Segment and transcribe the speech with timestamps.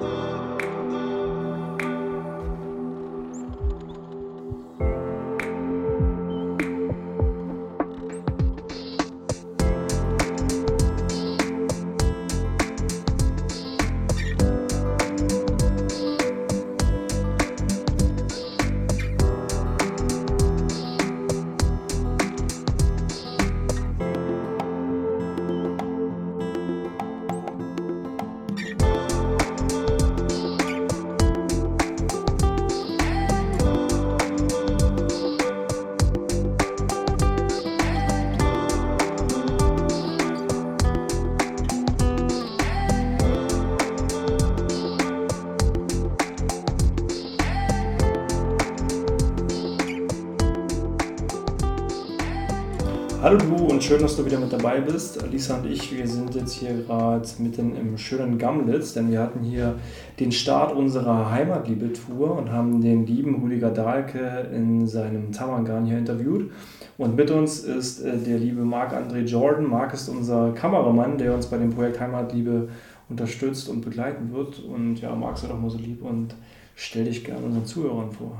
[0.00, 0.37] Hallo
[53.88, 55.18] schön, dass du wieder mit dabei bist.
[55.32, 59.40] Lisa und ich, wir sind jetzt hier gerade mitten im schönen Gamlitz, denn wir hatten
[59.40, 59.76] hier
[60.20, 66.50] den Start unserer Heimatliebe-Tour und haben den lieben Rüdiger Dahlke in seinem Tamangan hier interviewt.
[66.98, 69.66] Und mit uns ist äh, der liebe Marc-André Jordan.
[69.66, 72.68] Marc ist unser Kameramann, der uns bei dem Projekt Heimatliebe
[73.08, 74.58] unterstützt und begleiten wird.
[74.58, 76.34] Und ja, Marc, sei doch mal so lieb und
[76.74, 78.36] stell dich gerne unseren Zuhörern vor.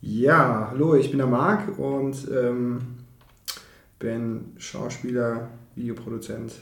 [0.00, 2.78] Ja, hallo, ich bin der Marc und ähm,
[3.98, 6.52] bin Schauspieler, Videoproduzent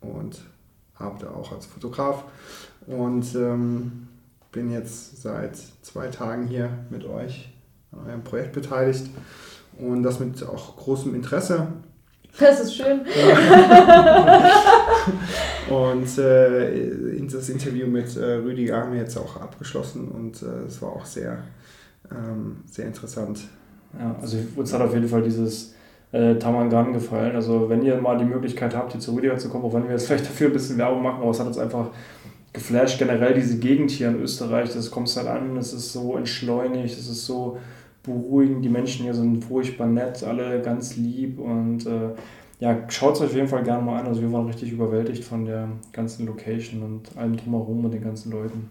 [0.00, 0.40] und
[0.94, 2.24] arbeite auch als Fotograf
[2.86, 4.08] und ähm,
[4.52, 7.52] bin jetzt seit zwei Tagen hier mit euch
[7.92, 9.06] an eurem Projekt beteiligt
[9.78, 11.68] und das mit auch großem Interesse.
[12.38, 13.00] Das ist schön.
[15.68, 20.82] und äh, das Interview mit äh, Rüdiger haben wir jetzt auch abgeschlossen und äh, es
[20.82, 21.38] war auch sehr,
[22.10, 23.40] ähm, sehr interessant.
[23.98, 25.74] Ja, also uns hat auf jeden Fall dieses
[26.12, 27.34] äh, Tamangan gefallen.
[27.36, 29.92] Also wenn ihr mal die Möglichkeit habt, hier zu Rüdiger zu kommen, auch wenn wir
[29.92, 31.90] jetzt vielleicht dafür ein bisschen Werbung machen, aber es hat uns einfach
[32.52, 36.98] geflasht, generell diese Gegend hier in Österreich, das kommt halt an, es ist so entschleunigt,
[36.98, 37.58] es ist so
[38.02, 42.10] beruhigend, die Menschen hier sind furchtbar nett, alle ganz lieb und äh,
[42.58, 44.06] ja, schaut es euch auf jeden Fall gerne mal an.
[44.06, 48.32] Also wir waren richtig überwältigt von der ganzen Location und allem drumherum und den ganzen
[48.32, 48.68] Leuten.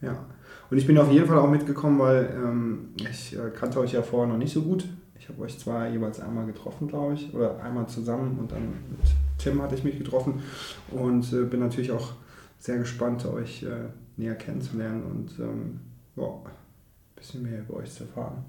[0.00, 0.24] Ja,
[0.70, 4.02] und ich bin auf jeden Fall auch mitgekommen, weil ähm, ich äh, kannte euch ja
[4.02, 4.86] vorher noch nicht so gut
[5.30, 9.00] habe euch zwar jeweils einmal getroffen, glaube ich, oder einmal zusammen und dann mit
[9.38, 10.42] Tim hatte ich mich getroffen
[10.90, 12.12] und äh, bin natürlich auch
[12.58, 15.80] sehr gespannt, euch äh, näher kennenzulernen und ähm,
[16.16, 18.44] ja, ein bisschen mehr über euch zu erfahren.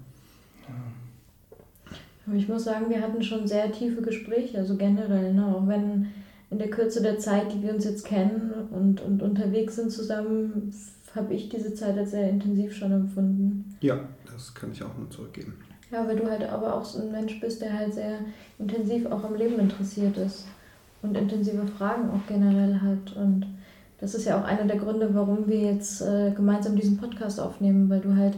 [0.68, 2.34] Ja.
[2.34, 5.56] Ich muss sagen, wir hatten schon sehr tiefe Gespräche, also generell, ne?
[5.56, 6.08] auch wenn
[6.50, 10.72] in der Kürze der Zeit, die wir uns jetzt kennen und, und unterwegs sind zusammen,
[11.14, 13.76] habe ich diese Zeit als sehr intensiv schon empfunden.
[13.80, 15.54] Ja, das kann ich auch nur zurückgeben.
[15.92, 18.20] Ja, weil du halt aber auch so ein Mensch bist, der halt sehr
[18.58, 20.46] intensiv auch am Leben interessiert ist
[21.02, 23.14] und intensive Fragen auch generell hat.
[23.14, 23.46] Und
[24.00, 27.90] das ist ja auch einer der Gründe, warum wir jetzt äh, gemeinsam diesen Podcast aufnehmen,
[27.90, 28.36] weil du halt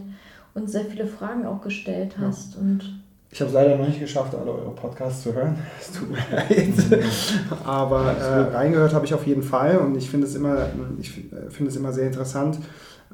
[0.55, 2.55] uns sehr viele Fragen auch gestellt hast.
[2.55, 2.61] Ja.
[2.61, 3.01] Und
[3.31, 5.57] ich habe es leider noch nicht geschafft, alle eure Podcasts zu hören.
[5.81, 7.05] Es tut mir leid.
[7.65, 10.69] Aber äh, reingehört habe ich auf jeden Fall und ich finde es immer,
[11.01, 12.59] ich äh, finde es immer sehr interessant.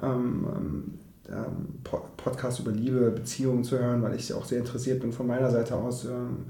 [0.02, 0.98] Ähm,
[1.30, 5.26] ähm ähm, Podcast über Liebe, Beziehungen zu hören, weil ich auch sehr interessiert bin von
[5.26, 6.46] meiner Seite aus, ähm,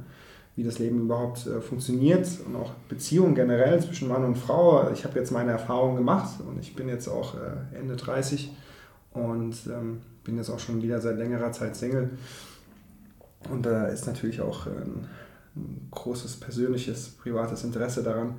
[0.57, 4.91] wie das Leben überhaupt äh, funktioniert und auch Beziehungen generell zwischen Mann und Frau.
[4.91, 8.53] Ich habe jetzt meine Erfahrungen gemacht und ich bin jetzt auch äh, Ende 30
[9.13, 12.11] und ähm, bin jetzt auch schon wieder seit längerer Zeit Single.
[13.51, 15.07] Und da ist natürlich auch ein,
[15.57, 18.35] ein großes persönliches, privates Interesse daran,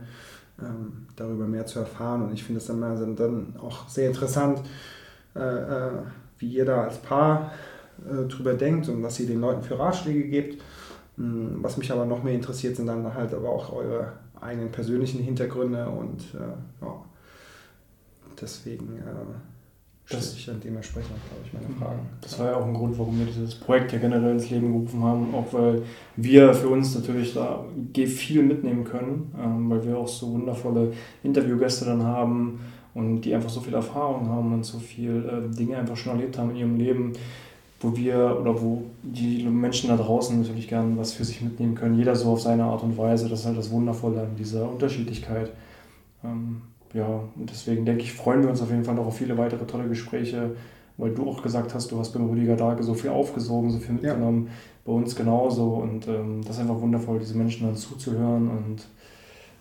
[1.16, 2.22] darüber mehr zu erfahren.
[2.22, 4.62] Und ich finde es dann, dann auch sehr interessant,
[5.34, 5.40] äh,
[6.42, 7.52] wie ihr da als Paar
[8.06, 10.62] äh, drüber denkt und was ihr den Leuten für Ratschläge gebt.
[11.18, 15.22] Hm, was mich aber noch mehr interessiert, sind dann halt aber auch eure eigenen persönlichen
[15.22, 17.06] Hintergründe und äh, ja,
[18.42, 21.78] deswegen äh, stelle ich dann dementsprechend, glaube ich, meine mhm.
[21.78, 22.00] Fragen.
[22.22, 25.04] Das war ja auch ein Grund, warum wir dieses Projekt ja generell ins Leben gerufen
[25.04, 25.84] haben, auch weil
[26.16, 30.94] wir für uns natürlich da viel mitnehmen können, ähm, weil wir auch so wundervolle
[31.24, 32.60] Interviewgäste dann haben,
[32.94, 36.38] und die einfach so viel Erfahrung haben und so viel äh, Dinge einfach schon erlebt
[36.38, 37.14] haben in ihrem Leben,
[37.80, 41.98] wo wir oder wo die Menschen da draußen natürlich gern was für sich mitnehmen können.
[41.98, 43.28] Jeder so auf seine Art und Weise.
[43.30, 45.52] Das ist halt das Wundervolle an dieser Unterschiedlichkeit.
[46.24, 46.62] Ähm,
[46.94, 49.66] ja, und deswegen denke ich, freuen wir uns auf jeden Fall noch auf viele weitere
[49.66, 50.56] tolle Gespräche,
[50.98, 53.94] weil du auch gesagt hast, du hast beim Rüdiger Dage so viel aufgesogen, so viel
[53.94, 54.48] mitgenommen.
[54.48, 54.52] Ja.
[54.84, 55.76] Bei uns genauso.
[55.76, 58.88] Und ähm, das ist einfach wundervoll, diese Menschen dann zuzuhören und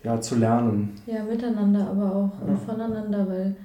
[0.02, 0.90] ja, zu lernen.
[1.06, 3.56] Ja, miteinander aber auch und voneinander, weil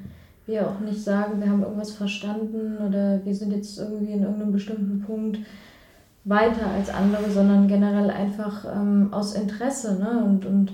[0.45, 4.51] wir auch nicht sagen, wir haben irgendwas verstanden oder wir sind jetzt irgendwie in irgendeinem
[4.51, 5.39] bestimmten Punkt
[6.23, 9.97] weiter als andere, sondern generell einfach ähm, aus Interesse.
[9.99, 10.23] Ne?
[10.23, 10.71] Und, und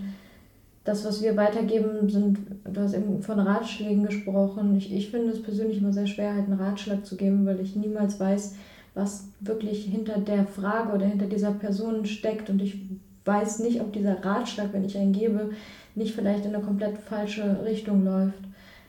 [0.84, 4.76] das, was wir weitergeben, sind, du hast eben von Ratschlägen gesprochen.
[4.78, 7.76] Ich, ich finde es persönlich immer sehr schwer, halt einen Ratschlag zu geben, weil ich
[7.76, 8.56] niemals weiß,
[8.94, 12.50] was wirklich hinter der Frage oder hinter dieser Person steckt.
[12.50, 12.82] Und ich
[13.26, 15.52] weiß nicht, ob dieser Ratschlag, wenn ich einen gebe,
[15.96, 18.40] nicht vielleicht in eine komplett falsche Richtung läuft.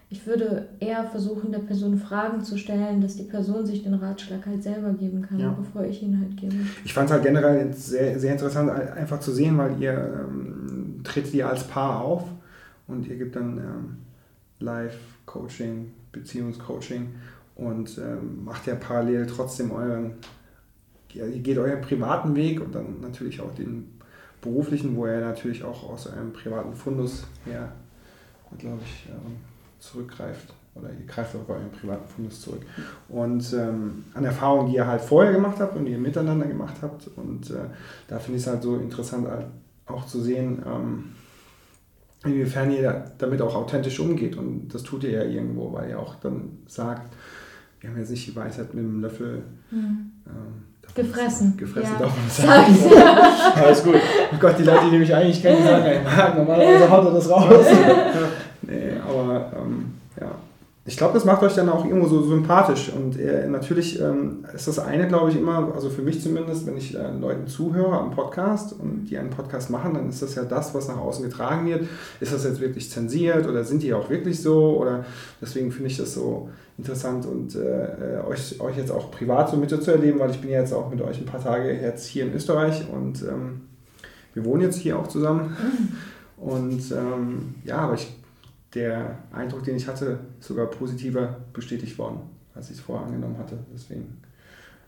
[0.09, 4.45] Ich würde eher versuchen, der Person Fragen zu stellen, dass die Person sich den Ratschlag
[4.45, 5.51] halt selber geben kann, ja.
[5.51, 6.55] bevor ich ihn halt gebe.
[6.85, 11.33] Ich fand es halt generell sehr, sehr interessant, einfach zu sehen, weil ihr ähm, tritt
[11.33, 12.25] ihr als Paar auf
[12.89, 13.97] und ihr gibt dann ähm,
[14.61, 17.09] Live-Coaching, Beziehungscoaching
[17.55, 20.13] und ähm, macht ja parallel trotzdem euren,
[21.15, 23.99] ja, ihr geht euren privaten Weg und dann natürlich auch den
[24.43, 27.73] beruflichen, wo ihr natürlich auch aus einem privaten Fundus her,
[28.59, 29.37] glaube ich, ähm,
[29.79, 30.53] zurückgreift.
[30.75, 32.63] Oder ihr greift auf euren privaten Fundus zurück.
[33.09, 36.77] Und ähm, an Erfahrungen, die ihr halt vorher gemacht habt und die ihr miteinander gemacht
[36.81, 37.09] habt.
[37.17, 37.69] Und äh,
[38.09, 39.47] da finde ich es halt so interessant, halt
[39.87, 41.13] auch zu sehen, ähm,
[42.25, 44.37] inwiefern ihr damit auch authentisch umgeht.
[44.37, 47.13] Und das tut ihr ja irgendwo, weil ihr auch dann sagt,
[47.83, 49.43] wir haben jetzt nicht die Weisheit mit dem Löffel.
[49.73, 50.13] Mhm.
[50.27, 51.57] Ähm, gefressen.
[51.57, 51.99] Gefressen, ja.
[51.99, 52.77] darf man sagen.
[53.57, 53.97] Alles gut.
[54.33, 56.01] Oh Gott, die Leute, die mich eigentlich kennen, sagen, ey,
[56.37, 57.67] normalerweise haut er das raus.
[58.63, 59.82] nee, aber ähm, ja
[60.85, 62.91] ich glaube, das macht euch dann auch irgendwo so sympathisch.
[62.93, 66.77] Und äh, natürlich ähm, ist das eine, glaube ich, immer, also für mich zumindest, wenn
[66.77, 70.43] ich äh, Leuten zuhöre am Podcast und die einen Podcast machen, dann ist das ja
[70.43, 71.87] das, was nach außen getragen wird.
[72.19, 74.77] Ist das jetzt wirklich zensiert oder sind die auch wirklich so?
[74.77, 75.05] Oder
[75.41, 79.57] deswegen finde ich das so interessant und äh, äh euch, euch jetzt auch privat so
[79.57, 82.35] mitzuerleben, weil ich bin ja jetzt auch mit euch ein paar Tage jetzt hier in
[82.35, 83.69] Österreich und ähm,
[84.35, 85.57] wir wohnen jetzt hier auch zusammen.
[85.61, 86.45] Mhm.
[86.45, 88.13] Und ähm, ja, aber ich
[88.75, 92.21] der Eindruck, den ich hatte, sogar positiver bestätigt worden,
[92.55, 93.59] als ich es vorher angenommen hatte.
[93.73, 94.19] Deswegen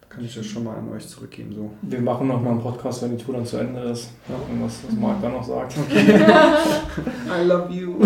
[0.09, 1.53] kann ich das schon mal an euch zurückgeben.
[1.55, 1.71] So.
[1.83, 4.11] Wir machen noch mal einen Podcast, wenn die Tour dann zu Ende ist.
[4.29, 5.75] Ja, irgendwas, was Marc dann noch sagt.
[5.77, 6.15] Okay.
[6.17, 7.97] I love you.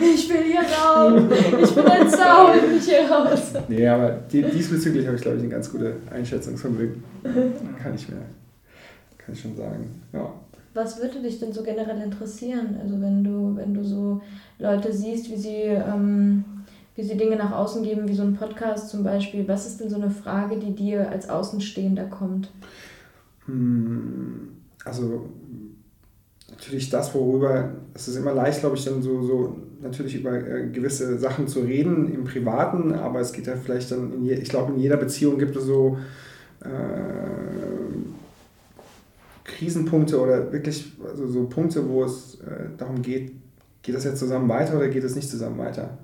[0.00, 1.22] ich will hier raus.
[1.62, 3.52] Ich bin ein Sau, ich will hier raus.
[3.68, 7.04] Nee, aber diesbezüglich habe ich, glaube ich, eine ganz gute Einschätzungsvermögen.
[7.80, 8.16] Kann ich mir,
[9.16, 10.02] kann ich schon sagen.
[10.12, 10.32] Ja.
[10.74, 12.76] Was würde dich denn so generell interessieren?
[12.82, 14.20] Also wenn du, wenn du so
[14.58, 16.44] Leute siehst, wie sie, ähm,
[16.96, 19.88] wie sie Dinge nach außen geben, wie so ein Podcast zum Beispiel, was ist denn
[19.88, 22.50] so eine Frage, die dir als Außenstehender kommt?
[23.46, 24.48] Hm,
[24.84, 25.28] also
[26.50, 30.68] natürlich das, worüber, es ist immer leicht, glaube ich, dann so, so natürlich über äh,
[30.68, 34.48] gewisse Sachen zu reden im Privaten, aber es geht ja vielleicht dann, in je, ich
[34.48, 35.98] glaube, in jeder Beziehung gibt es so
[36.64, 36.68] äh,
[39.44, 43.32] Krisenpunkte oder wirklich also so Punkte, wo es äh, darum geht,
[43.82, 45.98] geht das jetzt zusammen weiter oder geht es nicht zusammen weiter?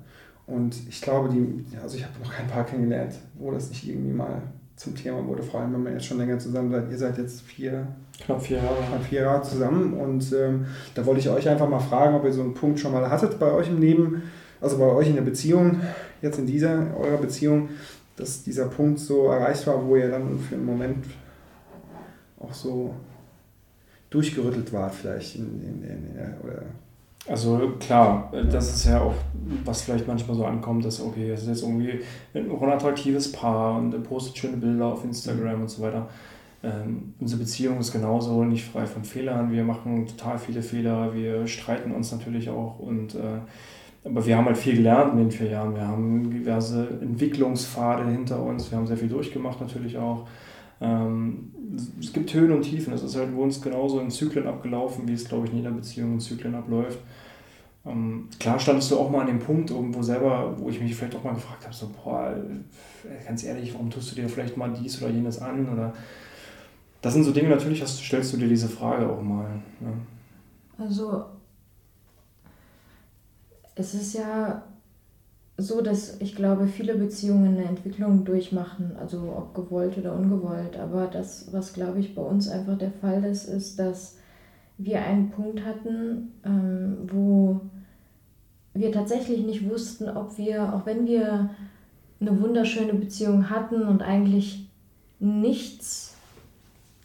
[0.45, 4.13] Und ich glaube, die, also ich habe noch kein Paar kennengelernt, wo das nicht irgendwie
[4.13, 4.41] mal
[4.75, 6.91] zum Thema wurde, vor allem wenn man jetzt schon länger zusammen seid.
[6.91, 7.87] Ihr seid jetzt vier,
[8.23, 10.65] knapp vier Jahre, knapp vier Jahre zusammen und ähm,
[10.95, 13.39] da wollte ich euch einfach mal fragen, ob ihr so einen Punkt schon mal hattet
[13.39, 14.23] bei euch im Leben,
[14.59, 15.81] also bei euch in der Beziehung,
[16.21, 17.69] jetzt in dieser, eurer Beziehung,
[18.15, 21.05] dass dieser Punkt so erreicht war, wo ihr dann für einen Moment
[22.39, 22.95] auch so
[24.11, 26.63] durchgerüttelt war vielleicht in, in, in, oder
[27.27, 29.13] also klar, das ist ja auch,
[29.63, 31.99] was vielleicht manchmal so ankommt, dass okay, es ist jetzt irgendwie
[32.33, 36.07] ein unattraktives Paar und postet schöne Bilder auf Instagram und so weiter.
[36.63, 39.51] Ähm, unsere Beziehung ist genauso nicht frei von Fehlern.
[39.51, 43.39] Wir machen total viele Fehler, wir streiten uns natürlich auch und äh,
[44.03, 45.75] aber wir haben halt viel gelernt in den vier Jahren.
[45.75, 50.27] Wir haben diverse Entwicklungspfade hinter uns, wir haben sehr viel durchgemacht natürlich auch.
[50.81, 51.51] Ähm,
[51.99, 52.93] es gibt Höhen und Tiefen.
[52.93, 55.71] Es ist halt bei uns genauso in Zyklen abgelaufen, wie es, glaube ich, in jeder
[55.71, 56.99] Beziehung in Zyklen abläuft.
[57.85, 61.15] Ähm, klar standest du auch mal an dem Punkt irgendwo selber, wo ich mich vielleicht
[61.15, 62.35] auch mal gefragt habe, so, boah,
[63.25, 65.67] ganz ehrlich, warum tust du dir vielleicht mal dies oder jenes an?
[65.71, 65.93] Oder
[67.01, 69.49] das sind so Dinge, natürlich hast, stellst du dir diese Frage auch mal.
[69.81, 70.83] Ja.
[70.83, 71.25] Also,
[73.75, 74.63] es ist ja
[75.61, 80.77] so, dass ich glaube, viele Beziehungen eine Entwicklung durchmachen, also ob gewollt oder ungewollt.
[80.77, 84.17] Aber das, was glaube ich bei uns einfach der Fall ist, ist, dass
[84.77, 87.61] wir einen Punkt hatten, ähm, wo
[88.73, 91.49] wir tatsächlich nicht wussten, ob wir, auch wenn wir
[92.19, 94.69] eine wunderschöne Beziehung hatten und eigentlich
[95.19, 96.15] nichts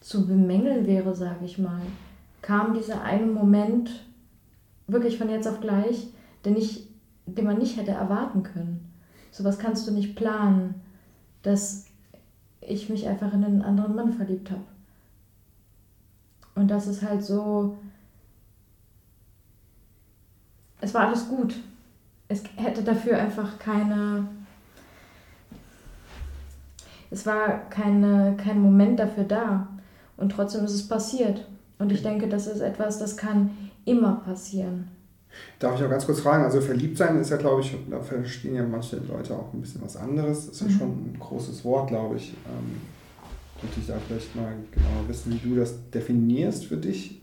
[0.00, 1.82] zu bemängeln wäre, sage ich mal,
[2.42, 3.90] kam dieser eine Moment
[4.86, 6.08] wirklich von jetzt auf gleich,
[6.44, 6.85] der nicht
[7.26, 8.92] den man nicht hätte erwarten können.
[9.30, 10.74] Sowas kannst du nicht planen,
[11.42, 11.86] dass
[12.60, 14.64] ich mich einfach in einen anderen Mann verliebt habe.
[16.54, 17.76] Und das ist halt so.
[20.80, 21.54] Es war alles gut.
[22.28, 24.26] Es hätte dafür einfach keine.
[27.10, 29.68] Es war keine, kein Moment dafür da.
[30.16, 31.46] Und trotzdem ist es passiert.
[31.78, 33.50] Und ich denke, das ist etwas, das kann
[33.84, 34.88] immer passieren.
[35.58, 36.44] Darf ich auch ganz kurz fragen?
[36.44, 39.82] Also verliebt sein ist ja, glaube ich, da verstehen ja manche Leute auch ein bisschen
[39.82, 40.46] was anderes.
[40.46, 40.78] Das ist ja mhm.
[40.78, 42.34] schon ein großes Wort, glaube ich.
[42.46, 42.80] Ähm,
[43.62, 47.20] würde ich da vielleicht mal genauer wissen, wie du das definierst für dich,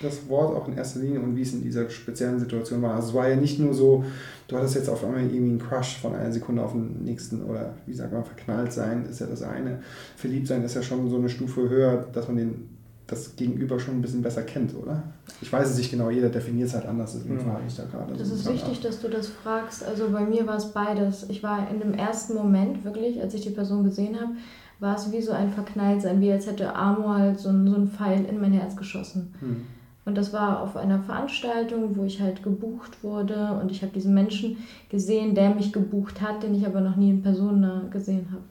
[0.00, 2.94] das Wort auch in erster Linie und wie es in dieser speziellen Situation war.
[2.94, 4.04] Also es war ja nicht nur so,
[4.48, 7.74] du hattest jetzt auf einmal irgendwie einen Crush von einer Sekunde auf den nächsten oder
[7.86, 9.80] wie sagt man, verknallt sein ist ja das eine.
[10.16, 12.68] Verliebt sein ist ja schon so eine Stufe höher, dass man den
[13.12, 15.02] das Gegenüber schon ein bisschen besser kennt, oder?
[15.40, 18.14] Ich weiß es nicht genau, jeder definiert es halt anders, deswegen frage ich da gerade.
[18.14, 18.82] Das ist wichtig, ab.
[18.82, 19.84] dass du das fragst.
[19.84, 21.26] Also bei mir war es beides.
[21.28, 24.32] Ich war in dem ersten Moment wirklich, als ich die Person gesehen habe,
[24.80, 27.88] war es wie so ein Verknalltsein, wie als hätte Amor halt so, ein, so einen
[27.88, 29.32] Pfeil in mein Herz geschossen.
[29.40, 29.62] Hm.
[30.04, 34.14] Und das war auf einer Veranstaltung, wo ich halt gebucht wurde und ich habe diesen
[34.14, 34.56] Menschen
[34.88, 38.42] gesehen, der mich gebucht hat, den ich aber noch nie in Person gesehen habe.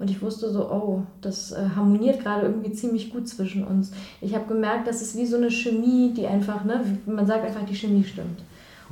[0.00, 3.92] Und ich wusste so, oh, das äh, harmoniert gerade irgendwie ziemlich gut zwischen uns.
[4.22, 7.66] Ich habe gemerkt, das ist wie so eine Chemie, die einfach, ne, man sagt einfach,
[7.66, 8.40] die Chemie stimmt.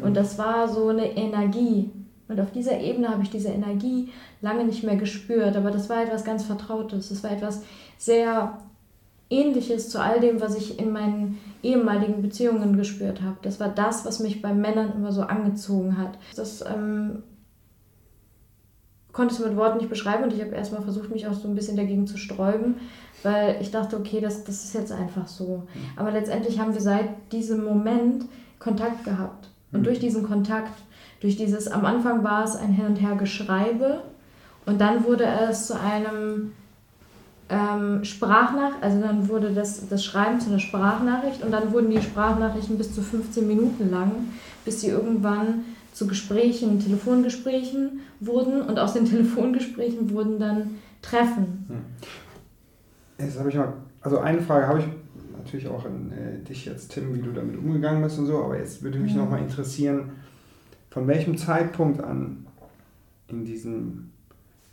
[0.01, 1.91] Und das war so eine Energie.
[2.29, 4.11] Und auf dieser Ebene habe ich diese Energie
[4.43, 5.57] lange nicht mehr gespürt.
[5.57, 7.09] Aber das war etwas ganz Vertrautes.
[7.09, 7.63] Das war etwas
[7.97, 8.59] sehr
[9.31, 13.37] Ähnliches zu all dem, was ich in meinen ehemaligen Beziehungen gespürt habe.
[13.43, 16.19] Das war das, was mich bei Männern immer so angezogen hat.
[16.37, 17.23] Das ähm,
[19.19, 21.57] konnte ich mit Worten nicht beschreiben und ich habe erstmal versucht, mich auch so ein
[21.57, 22.77] bisschen dagegen zu sträuben,
[23.25, 25.65] weil ich dachte, okay, das, das ist jetzt einfach so.
[25.97, 28.27] Aber letztendlich haben wir seit diesem Moment
[28.61, 29.49] Kontakt gehabt.
[29.73, 29.85] Und mhm.
[29.85, 30.71] durch diesen Kontakt,
[31.21, 34.03] durch dieses, am Anfang war es ein Hin und Her Geschreibe
[34.67, 36.53] und dann wurde es zu einem
[37.49, 42.01] ähm, Sprachnachricht, also dann wurde das, das Schreiben zu einer Sprachnachricht und dann wurden die
[42.01, 44.13] Sprachnachrichten bis zu 15 Minuten lang,
[44.65, 45.65] bis sie irgendwann
[45.99, 51.67] zu Gesprächen, Telefongesprächen wurden und aus den Telefongesprächen wurden dann Treffen.
[51.69, 53.27] Hm.
[53.27, 54.87] Jetzt habe ich mal, also eine Frage habe ich
[55.37, 58.59] natürlich auch an äh, dich jetzt, Tim, wie du damit umgegangen bist und so, aber
[58.59, 59.21] jetzt würde mich mhm.
[59.21, 60.11] nochmal interessieren,
[60.91, 62.47] von welchem Zeitpunkt an
[63.27, 64.11] in diesem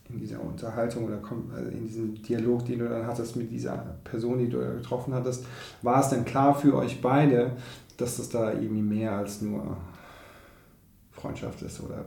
[0.07, 1.19] in dieser Unterhaltung oder
[1.55, 5.47] also in diesem Dialog, den du dann hattest mit dieser Person, die du getroffen hattest,
[5.81, 7.53] war es denn klar für euch beide,
[7.97, 9.77] dass das da irgendwie mehr als nur
[11.25, 12.05] Freundschaft ist oder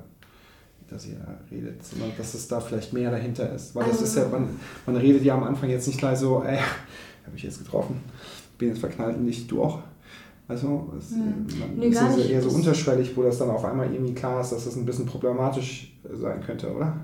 [0.88, 1.18] dass ihr
[1.50, 3.74] redet, sondern dass es da vielleicht mehr dahinter ist.
[3.74, 4.48] Weil das ist ja, man,
[4.86, 8.00] man redet ja am Anfang jetzt nicht gleich so, ey, habe ich jetzt getroffen,
[8.56, 9.80] bin jetzt verknallt und nicht du auch.
[10.48, 11.46] Also es hm.
[11.76, 14.64] nee, ist ja eher so unterschwellig, wo das dann auf einmal irgendwie klar ist, dass
[14.64, 16.94] das ein bisschen problematisch sein könnte, oder?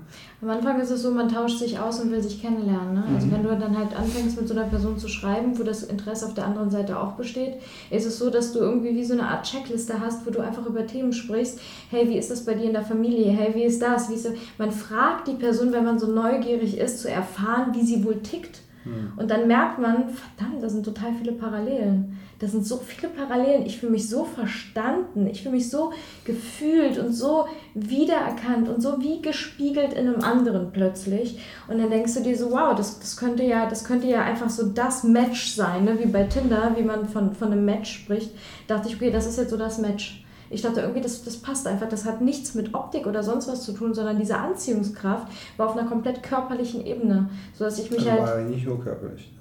[0.41, 2.95] Am Anfang ist es so, man tauscht sich aus und will sich kennenlernen.
[2.95, 3.03] Ne?
[3.03, 3.15] Also mhm.
[3.15, 6.25] Also wenn du dann halt anfängst mit so einer Person zu schreiben, wo das Interesse
[6.25, 7.57] auf der anderen Seite auch besteht,
[7.91, 10.65] ist es so, dass du irgendwie wie so eine Art Checkliste hast, wo du einfach
[10.65, 11.59] über Themen sprichst.
[11.91, 13.31] Hey, wie ist das bei dir in der Familie?
[13.31, 14.09] Hey, wie ist das?
[14.09, 14.33] Wie ist das?
[14.57, 18.61] Man fragt die Person, wenn man so neugierig ist, zu erfahren, wie sie wohl tickt.
[18.85, 19.13] Mhm.
[19.17, 22.17] Und dann merkt man, verdammt, da sind total viele Parallelen.
[22.39, 23.65] Das sind so viele Parallelen.
[23.65, 25.27] Ich fühle mich so verstanden.
[25.27, 25.93] Ich fühle mich so
[26.25, 31.39] gefühlt und so wiedererkannt und so wie gespiegelt in einem anderen plötzlich.
[31.67, 34.49] Und dann denkst du dir so, wow, das, das, könnte, ja, das könnte ja einfach
[34.49, 35.97] so das Match sein, ne?
[35.99, 38.31] wie bei Tinder, wie man von, von einem Match spricht.
[38.67, 40.24] Da dachte ich, okay, das ist jetzt so das Match.
[40.49, 41.89] Ich dachte irgendwie, das, das passt einfach.
[41.89, 45.77] Das hat nichts mit Optik oder sonst was zu tun, sondern diese Anziehungskraft war auf
[45.77, 47.29] einer komplett körperlichen Ebene.
[47.53, 48.21] Sodass ich mich also halt.
[48.21, 49.31] War nicht nur körperlich.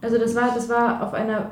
[0.00, 1.50] Also das war, das war auf einer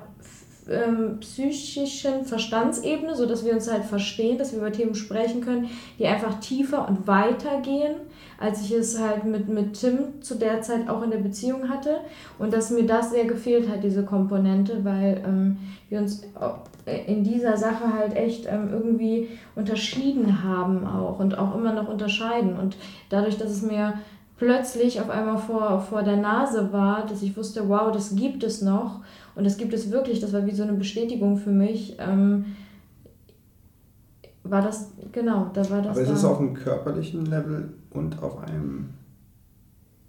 [0.68, 5.68] ähm, psychischen Verstandsebene, sodass wir uns halt verstehen, dass wir über Themen sprechen können,
[5.98, 7.96] die einfach tiefer und weiter gehen,
[8.38, 11.98] als ich es halt mit, mit Tim zu der Zeit auch in der Beziehung hatte.
[12.38, 16.22] Und dass mir das sehr gefehlt hat, diese Komponente, weil ähm, wir uns
[17.06, 22.56] in dieser Sache halt echt ähm, irgendwie unterschieden haben auch und auch immer noch unterscheiden.
[22.58, 22.76] Und
[23.08, 23.94] dadurch, dass es mir
[24.36, 28.60] plötzlich auf einmal vor, vor der Nase war, dass ich wusste, wow, das gibt es
[28.62, 29.00] noch
[29.34, 31.96] und das gibt es wirklich, das war wie so eine Bestätigung für mich.
[31.98, 32.44] Ähm,
[34.42, 35.96] war das, genau, da war das.
[35.96, 38.90] Aber ist es auf einem körperlichen Level und auf einem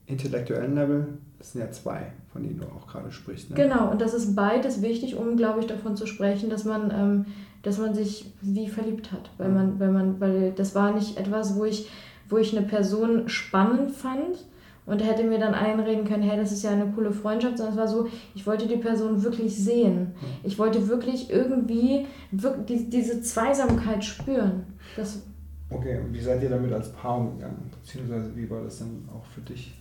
[0.06, 1.08] intellektuellen Level?
[1.38, 3.50] Das sind ja zwei, von denen du auch gerade sprichst.
[3.50, 3.56] Ne?
[3.56, 7.26] Genau, und das ist beides wichtig, um, glaube ich, davon zu sprechen, dass man, ähm,
[7.64, 9.32] dass man sich wie verliebt hat.
[9.38, 9.56] Weil mhm.
[9.56, 11.90] man, weil man, weil das war nicht etwas, wo ich,
[12.30, 14.46] wo ich eine Person spannend fand,
[14.86, 17.80] und hätte mir dann einreden können, hey, das ist ja eine coole Freundschaft, sondern es
[17.80, 20.00] war so, ich wollte die Person wirklich sehen.
[20.00, 20.28] Mhm.
[20.44, 24.64] Ich wollte wirklich irgendwie wirklich diese Zweisamkeit spüren.
[24.96, 25.24] Das
[25.70, 27.72] okay, und wie seid ihr damit als Paar umgegangen?
[27.82, 29.74] Beziehungsweise wie war das dann auch für dich?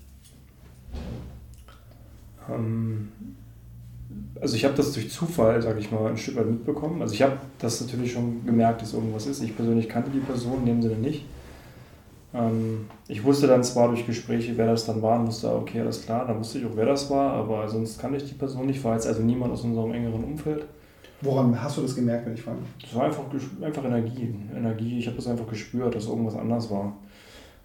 [2.50, 3.08] Ähm,
[4.40, 7.00] also ich habe das durch Zufall, sage ich mal, ein Stück weit mitbekommen.
[7.00, 9.42] Also ich habe das natürlich schon gemerkt, dass irgendwas ist.
[9.42, 11.24] Ich persönlich kannte die Person in dem Sinne nicht.
[12.34, 16.04] Ähm, ich wusste dann zwar durch Gespräche, wer das dann war, und wusste, okay, alles
[16.04, 18.82] klar, dann wusste ich auch, wer das war, aber sonst kannte ich die Person nicht,
[18.82, 20.64] war jetzt also niemand aus unserem engeren Umfeld.
[21.24, 22.58] Woran hast du das gemerkt, wenn ich frage?
[22.80, 23.24] Das war einfach,
[23.62, 24.34] einfach Energie.
[24.54, 26.92] Energie, ich habe das einfach gespürt, dass irgendwas anders war.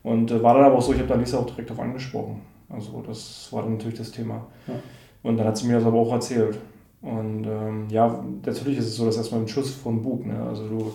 [0.04, 2.42] Und äh, war dann aber auch so, ich habe da Lisa auch direkt auf angesprochen.
[2.70, 4.46] Also das war dann natürlich das Thema.
[4.68, 4.75] Ja.
[5.24, 6.58] Und dann hat sie mir das aber auch erzählt.
[7.01, 10.25] Und ähm, ja, natürlich ist es so, dass erstmal ein Schuss vom Bug.
[10.25, 10.42] Ne?
[10.42, 10.94] Also du,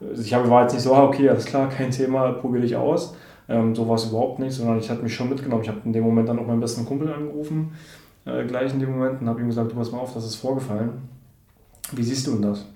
[0.00, 3.14] also ich war jetzt nicht so, ah, okay, alles klar, kein Thema, probiere dich aus.
[3.48, 5.62] Ähm, so war es überhaupt nicht, sondern ich hatte mich schon mitgenommen.
[5.62, 7.72] Ich habe in dem Moment dann auch meinen besten Kumpel angerufen,
[8.24, 10.36] äh, gleich in dem Moment, und habe ihm gesagt, du pass mal auf, das ist
[10.36, 10.90] vorgefallen.
[11.92, 12.66] Wie siehst du denn das?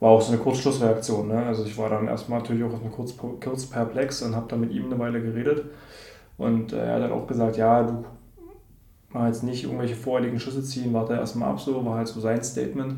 [0.00, 1.28] War auch so eine Kurzschlussreaktion.
[1.28, 1.46] Ne?
[1.46, 4.86] Also ich war dann erstmal natürlich auch kurz, kurz perplex und habe dann mit ihm
[4.86, 5.64] eine Weile geredet.
[6.36, 8.04] Und äh, er hat dann auch gesagt, ja, du
[9.14, 12.42] mal jetzt nicht irgendwelche voreiligen Schüsse ziehen, warte erstmal ab, so war halt so sein
[12.42, 12.92] Statement.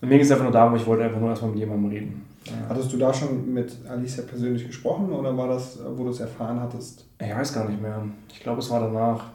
[0.00, 2.24] Und mir ging es einfach nur darum, ich wollte einfach nur erstmal mit jemandem reden.
[2.68, 6.60] Hattest du da schon mit Alicia persönlich gesprochen oder war das, wo du es erfahren
[6.60, 7.04] hattest?
[7.20, 8.02] Ich weiß gar nicht mehr.
[8.32, 9.26] Ich glaube, es war danach.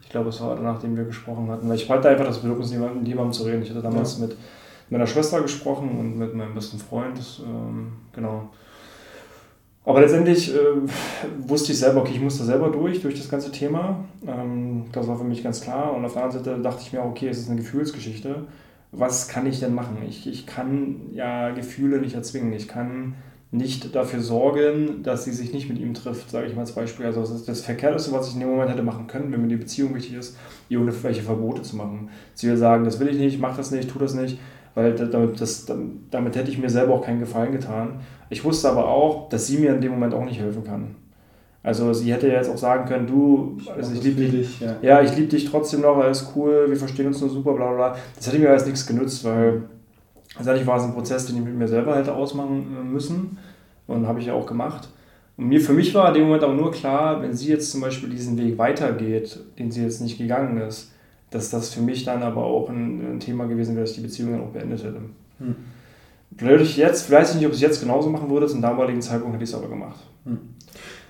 [0.00, 1.68] Ich glaube, es war danach, nachdem wir gesprochen hatten.
[1.68, 3.62] Weil ich hatte einfach das Bedürfnis, mit jemandem zu reden.
[3.62, 4.26] Ich hatte damals ja.
[4.26, 4.36] mit
[4.92, 7.18] meiner Schwester gesprochen und mit meinem besten Freund.
[7.44, 8.50] Ähm, genau.
[9.84, 10.58] Aber letztendlich äh,
[11.38, 14.04] wusste ich selber, okay, ich muss da selber durch, durch das ganze Thema.
[14.26, 15.94] Ähm, das war für mich ganz klar.
[15.94, 18.44] Und auf der anderen Seite dachte ich mir, okay, es ist eine Gefühlsgeschichte.
[18.92, 19.96] Was kann ich denn machen?
[20.06, 22.52] Ich, ich kann ja Gefühle nicht erzwingen.
[22.52, 23.14] Ich kann
[23.50, 27.06] nicht dafür sorgen, dass sie sich nicht mit ihm trifft, sage ich mal als Beispiel.
[27.06, 29.56] Also das das Verkehrteste, was ich in dem Moment hätte machen können, wenn mir die
[29.56, 30.36] Beziehung wichtig ist,
[30.68, 32.10] ihr irgendwelche Verbote zu machen.
[32.34, 34.38] Sie will sagen, das will ich nicht, mach das nicht, tu das nicht
[34.74, 35.66] weil damit, das,
[36.10, 38.00] damit hätte ich mir selber auch keinen Gefallen getan.
[38.30, 40.94] Ich wusste aber auch, dass sie mir in dem Moment auch nicht helfen kann.
[41.62, 44.76] Also sie hätte jetzt auch sagen können, du, also ich liebe dich, ja.
[44.82, 47.96] ja, ich liebe dich trotzdem noch, alles cool, wir verstehen uns nur super, bla bla.
[48.16, 49.62] Das hätte mir alles nichts genützt, weil
[50.36, 53.38] letztendlich war es ein Prozess, den ich mit mir selber hätte ausmachen äh, müssen
[53.86, 54.88] und habe ich ja auch gemacht.
[55.36, 57.80] Und mir, für mich war in dem Moment auch nur klar, wenn sie jetzt zum
[57.80, 60.92] Beispiel diesen Weg weitergeht, den sie jetzt nicht gegangen ist,
[61.32, 64.02] dass das für mich dann aber auch ein, ein Thema gewesen wäre, dass ich die
[64.02, 65.00] Beziehung dann auch beendet hätte.
[65.38, 65.56] Hm.
[66.38, 69.02] Würde ich jetzt, weiß ich nicht, ob ich es jetzt genauso machen würde, zum damaligen
[69.02, 70.00] Zeitpunkt hätte ich es aber gemacht.
[70.24, 70.38] Hm.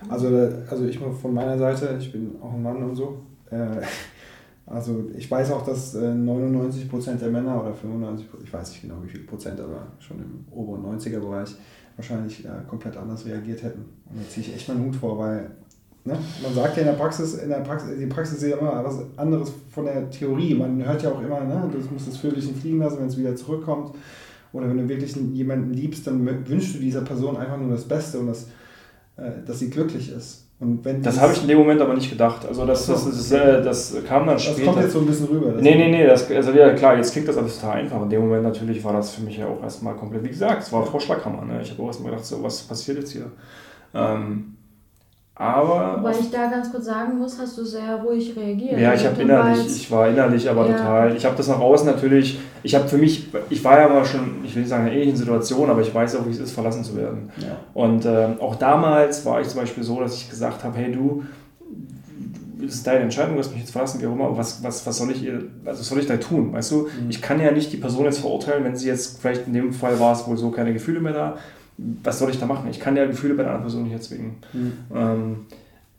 [0.09, 0.27] Also,
[0.69, 3.19] also ich von meiner Seite, ich bin auch ein Mann und so.
[3.49, 3.81] Äh,
[4.65, 8.95] also ich weiß auch, dass 99% äh, der Männer oder 95%, ich weiß nicht genau
[9.03, 11.55] wie viel Prozent, aber schon im oberen 90er-Bereich
[11.95, 13.81] wahrscheinlich äh, komplett anders reagiert hätten.
[14.09, 15.51] Und da ziehe ich echt meinen Hut vor, weil
[16.05, 16.17] Ne?
[16.41, 18.99] Man sagt ja in der Praxis, in der Praxis, die Praxis ist ja immer was
[19.15, 20.53] anderes von der Theorie.
[20.53, 23.35] Man hört ja auch immer, ne, du musst das Vögelchen fliegen lassen, wenn es wieder
[23.35, 23.95] zurückkommt.
[24.51, 28.19] Oder wenn du wirklich jemanden liebst, dann wünschst du dieser Person einfach nur das Beste
[28.19, 28.47] und das,
[29.17, 30.43] äh, dass sie glücklich ist.
[30.59, 32.45] Und wenn das habe ich in dem Moment aber nicht gedacht.
[32.47, 33.63] Also das, das, das, das,
[33.93, 34.57] das kam dann später.
[34.57, 35.53] Das kommt jetzt so ein bisschen rüber.
[35.59, 36.05] Nee, nee, nee.
[36.05, 38.01] Das, also ja, klar, jetzt klingt das alles total einfach.
[38.03, 40.71] In dem Moment natürlich war das für mich ja auch erstmal komplett, wie gesagt, es
[40.71, 41.43] war Vorschlaghammer.
[41.45, 41.61] Ne?
[41.61, 43.31] Ich habe auch erstmal gedacht, so, was passiert jetzt hier?
[43.93, 44.55] Ähm,
[45.35, 45.97] aber.
[45.97, 48.79] Wobei ich da ganz kurz sagen muss, hast du sehr ruhig reagiert.
[48.79, 50.77] Ja, ich habe innerlich, ich war innerlich aber ja.
[50.77, 51.15] total.
[51.15, 54.43] Ich habe das nach außen natürlich, ich habe für mich, ich war ja mal schon,
[54.43, 56.51] ich will nicht sagen in einer ähnlichen Situation, aber ich weiß auch, wie es ist,
[56.51, 57.31] verlassen zu werden.
[57.37, 57.57] Ja.
[57.73, 61.23] Und äh, auch damals war ich zum Beispiel so, dass ich gesagt habe, hey du,
[62.65, 64.97] es ist deine Entscheidung, du hast mich jetzt verlassen, wie auch immer, was, was, was
[64.97, 66.83] soll ich also was soll ich da tun, weißt du?
[66.83, 67.09] Mhm.
[67.09, 69.99] Ich kann ja nicht die Person jetzt verurteilen, wenn sie jetzt, vielleicht in dem Fall
[69.99, 71.37] war es wohl so, keine Gefühle mehr da,
[71.77, 72.69] was soll ich da machen?
[72.69, 74.35] Ich kann ja Gefühle bei einer anderen Person nicht erzwingen.
[74.53, 74.73] Mhm.
[74.93, 75.37] Ähm,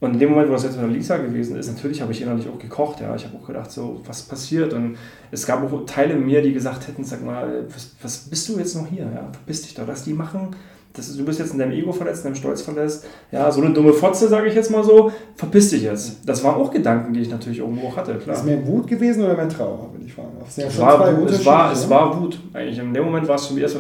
[0.00, 2.20] und in dem Moment, wo das jetzt mit der Lisa gewesen ist, natürlich habe ich
[2.20, 3.00] innerlich auch gekocht.
[3.00, 3.14] Ja.
[3.16, 4.74] Ich habe auch gedacht, so, was passiert?
[4.74, 4.96] Und
[5.30, 8.58] es gab auch Teile in mir, die gesagt hätten, sag mal, was, was bist du
[8.58, 9.04] jetzt noch hier?
[9.04, 9.28] Ja?
[9.32, 10.54] Verpiss dich doch, lass die machen
[10.96, 13.04] das, du bist jetzt in deinem Ego verletzt, in deinem Stolz verletzt.
[13.32, 16.20] Ja, so eine dumme Fotze, sage ich jetzt mal so, verpiss dich jetzt.
[16.24, 18.36] Das waren auch Gedanken, die ich natürlich irgendwo auch hatte, klar.
[18.36, 20.56] Ist mehr Wut gewesen oder mehr Trauer, wenn ich fragen darf?
[20.56, 22.38] Es war, Wut, es, war, es war Wut.
[22.52, 23.76] Eigentlich in dem Moment war es für mich erst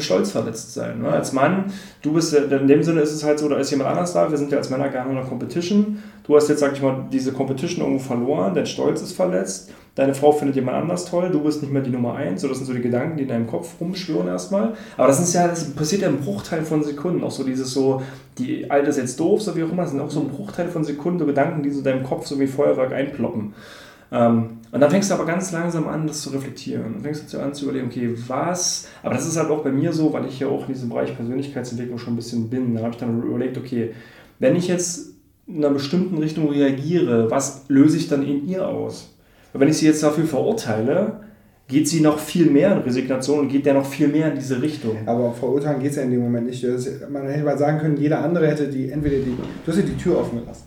[0.00, 1.00] Stolz verletzt sein.
[1.00, 1.08] Ne?
[1.08, 4.12] Als Mann, du bist, in dem Sinne ist es halt so, da ist jemand anders
[4.12, 6.02] da, wir sind ja als Männer gerne in einer Competition.
[6.26, 10.14] Du hast jetzt, sag ich mal, diese Competition irgendwo verloren, dein Stolz ist verletzt deine
[10.14, 12.42] Frau findet jemand anders toll, du bist nicht mehr die Nummer eins.
[12.42, 14.74] So, das sind so die Gedanken, die in deinem Kopf rumschwirren erstmal.
[14.96, 17.22] Aber das ist ja, das passiert ja im Bruchteil von Sekunden.
[17.24, 18.02] Auch so dieses so,
[18.38, 20.68] die Alte ist jetzt doof, so wie auch immer, das sind auch so ein Bruchteil
[20.68, 23.54] von Sekunden, so Gedanken, die so in deinem Kopf so wie Feuerwerk einploppen.
[24.12, 26.94] Ähm, und dann fängst du aber ganz langsam an, das zu reflektieren.
[26.94, 29.92] Dann fängst du an zu überlegen, okay, was, aber das ist halt auch bei mir
[29.92, 32.74] so, weil ich ja auch in diesem Bereich Persönlichkeitsentwicklung schon ein bisschen bin.
[32.74, 33.94] Da habe ich dann überlegt, okay,
[34.38, 35.14] wenn ich jetzt
[35.46, 39.12] in einer bestimmten Richtung reagiere, was löse ich dann in ihr aus?
[39.52, 41.20] Wenn ich sie jetzt dafür verurteile,
[41.70, 44.60] geht sie noch viel mehr in Resignation und geht der noch viel mehr in diese
[44.60, 44.96] Richtung.
[45.06, 46.64] Aber verurteilen geht es ja in dem Moment nicht.
[47.08, 49.96] Man hätte mal sagen können, jeder andere hätte die entweder die, du hast ja die
[49.96, 50.64] Tür offen gelassen.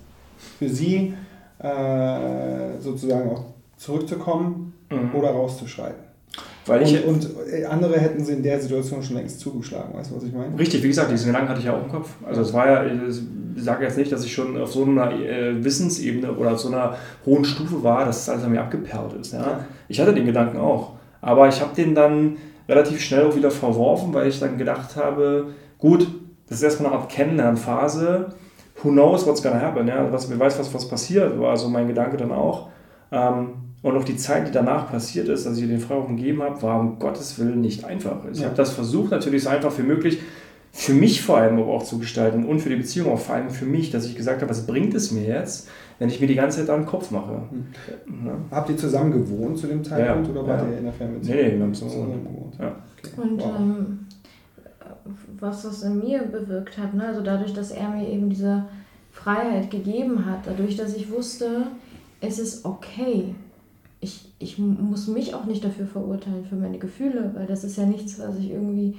[0.57, 1.13] Für sie
[1.59, 3.45] äh, sozusagen auch
[3.77, 5.13] zurückzukommen mhm.
[5.13, 6.12] oder rauszuschreiten.
[6.65, 10.12] Weil und, ich, und äh, andere hätten sie in der Situation schon längst zugeschlagen, weißt
[10.12, 10.58] du, was ich meine?
[10.58, 12.12] Richtig, wie gesagt, diesen Gedanken hatte ich ja auch im Kopf.
[12.26, 13.21] Also es war ja, ich
[13.58, 16.95] sage jetzt nicht, dass ich schon auf so einer äh, Wissensebene oder auf so einer
[17.26, 19.34] hohen Stufe war, dass es alles an mir abgeperlt ist.
[19.34, 19.41] Ja?
[19.41, 19.65] ja.
[19.89, 20.93] Ich hatte den Gedanken auch.
[21.21, 25.47] Aber ich habe den dann relativ schnell auch wieder verworfen, weil ich dann gedacht habe,
[25.78, 26.08] gut,
[26.47, 28.34] das ist erstmal eine Art Kennenlernphase.
[28.82, 29.88] Who knows what's gonna happen?
[29.88, 30.12] Ja?
[30.12, 32.69] Was, wer weiß, was, was passiert, war so mein Gedanke dann auch.
[33.12, 36.59] Ähm, und auch die Zeit, die danach passiert ist, dass ich den Freiraum gegeben habe,
[36.63, 38.17] war um Gottes Willen nicht einfach.
[38.31, 38.45] Ich ja.
[38.45, 40.19] habe das versucht, natürlich so einfach wie möglich
[40.75, 43.51] für mich vor allem aber auch zu gestalten und für die Beziehung auch vor allem
[43.51, 45.69] für mich, dass ich gesagt habe, was bringt es mir jetzt,
[45.99, 47.43] wenn ich mir die ganze Zeit an den Kopf mache.
[47.51, 48.25] Hm.
[48.25, 48.33] Ja.
[48.49, 50.71] Habt ihr zusammen gewohnt zu dem Zeitpunkt ja, oder wart ja.
[50.71, 51.37] ihr in der Fernbeziehung?
[51.37, 52.55] Nee, nee, wir haben zusammen gewohnt.
[52.59, 52.75] Ja.
[52.97, 53.21] Okay.
[53.21, 53.51] Und wow.
[53.59, 53.99] ähm,
[55.39, 57.07] was das in mir bewirkt hat, ne?
[57.07, 58.65] also dadurch, dass er mir eben diese
[59.11, 61.67] Freiheit gegeben hat, dadurch, dass ich wusste,
[62.19, 63.35] es ist okay.
[64.43, 68.19] Ich, muss mich auch nicht dafür verurteilen, für meine Gefühle, weil das ist ja nichts,
[68.19, 68.97] was ich irgendwie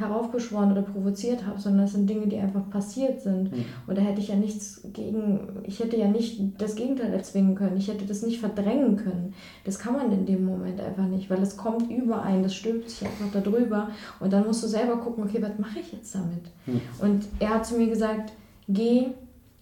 [0.00, 3.52] heraufbeschworen oder provoziert habe, sondern es sind Dinge, die einfach passiert sind.
[3.52, 3.64] Mhm.
[3.86, 7.76] Und da hätte ich ja nichts gegen, ich hätte ja nicht das Gegenteil erzwingen können.
[7.76, 9.34] Ich hätte das nicht verdrängen können.
[9.64, 12.90] Das kann man in dem Moment einfach nicht, weil es kommt über einen, das stülpt
[12.90, 13.90] sich einfach darüber.
[14.20, 16.44] Und dann musst du selber gucken, okay, was mache ich jetzt damit?
[16.66, 16.80] Mhm.
[17.00, 18.32] Und er hat zu mir gesagt,
[18.68, 19.08] geh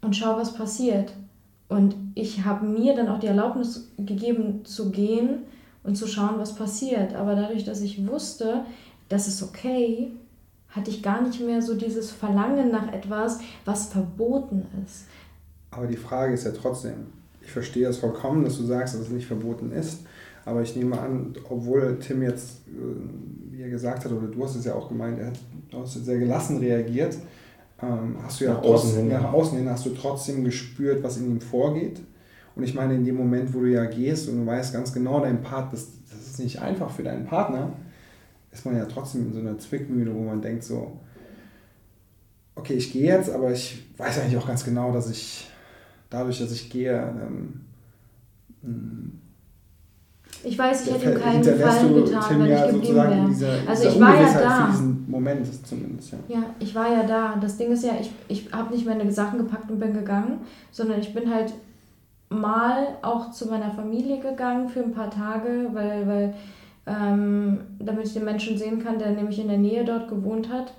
[0.02, 1.12] und schau, was passiert.
[1.68, 5.44] Und ich habe mir dann auch die Erlaubnis gegeben zu gehen
[5.84, 7.14] und zu schauen, was passiert.
[7.14, 8.64] Aber dadurch, dass ich wusste,
[9.08, 10.10] das ist okay,
[10.70, 15.06] hatte ich gar nicht mehr so dieses Verlangen nach etwas, was verboten ist.
[15.70, 17.08] Aber die Frage ist ja trotzdem,
[17.42, 20.00] ich verstehe es vollkommen, dass du sagst, dass es nicht verboten ist,
[20.44, 24.56] aber ich nehme an, obwohl Tim jetzt, äh, wie er gesagt hat, oder du hast
[24.56, 27.16] es ja auch gemeint, er hat sehr gelassen reagiert,
[27.80, 29.08] ähm, hast du ja nach außen, hin.
[29.08, 32.00] nach außen hin hast du trotzdem gespürt, was in ihm vorgeht.
[32.56, 35.20] Und ich meine, in dem Moment, wo du ja gehst und du weißt ganz genau,
[35.20, 37.72] dein Part, das, das ist nicht einfach für deinen Partner,
[38.50, 40.98] ist man ja trotzdem in so einer Zwickmühle, wo man denkt so,
[42.56, 45.48] okay, ich gehe jetzt, aber ich weiß eigentlich auch ganz genau, dass ich
[46.10, 47.60] dadurch, dass ich gehe, ähm,
[48.62, 49.20] hm,
[50.44, 53.58] ich weiß, ich hätte ihm keinen Gefallen getan, wenn ich geblieben wäre.
[53.66, 54.74] Also ich war ja da.
[55.06, 56.18] Moment zumindest, ja.
[56.28, 57.36] Ja, ich war ja da.
[57.40, 61.00] Das Ding ist ja, ich, ich habe nicht meine Sachen gepackt und bin gegangen, sondern
[61.00, 61.54] ich bin halt
[62.28, 66.34] mal auch zu meiner Familie gegangen für ein paar Tage, weil, weil
[66.86, 70.72] ähm, damit ich den Menschen sehen kann, der nämlich in der Nähe dort gewohnt hat.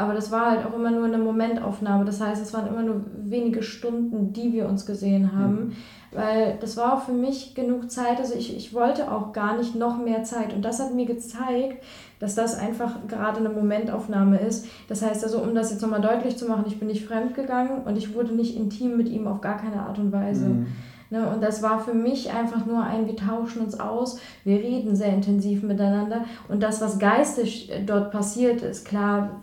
[0.00, 2.06] Aber das war halt auch immer nur eine Momentaufnahme.
[2.06, 5.54] Das heißt, es waren immer nur wenige Stunden, die wir uns gesehen haben.
[5.54, 5.72] Mhm.
[6.12, 8.18] Weil das war auch für mich genug Zeit.
[8.18, 10.54] Also ich, ich wollte auch gar nicht noch mehr Zeit.
[10.54, 11.84] Und das hat mir gezeigt,
[12.18, 14.64] dass das einfach gerade eine Momentaufnahme ist.
[14.88, 17.82] Das heißt also, um das jetzt nochmal deutlich zu machen, ich bin nicht fremd gegangen
[17.84, 20.46] und ich wurde nicht intim mit ihm auf gar keine Art und Weise.
[20.46, 20.66] Mhm.
[21.10, 24.94] Ne, und das war für mich einfach nur ein, wir tauschen uns aus, wir reden
[24.94, 26.24] sehr intensiv miteinander.
[26.48, 29.40] Und das, was geistig dort passiert ist, klar,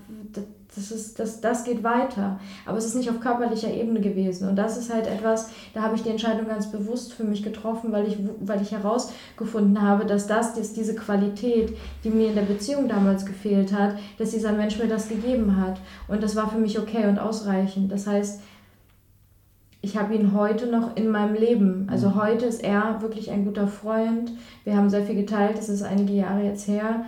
[0.77, 2.39] das, ist, das, das geht weiter.
[2.65, 4.47] Aber es ist nicht auf körperlicher Ebene gewesen.
[4.47, 7.91] Und das ist halt etwas, da habe ich die Entscheidung ganz bewusst für mich getroffen,
[7.91, 12.43] weil ich, weil ich herausgefunden habe, dass das, dass diese Qualität, die mir in der
[12.43, 15.81] Beziehung damals gefehlt hat, dass dieser Mensch mir das gegeben hat.
[16.07, 17.91] Und das war für mich okay und ausreichend.
[17.91, 18.41] Das heißt,
[19.81, 21.87] ich habe ihn heute noch in meinem Leben.
[21.89, 22.15] Also mhm.
[22.15, 24.31] heute ist er wirklich ein guter Freund.
[24.63, 27.05] Wir haben sehr viel geteilt, das ist einige Jahre jetzt her.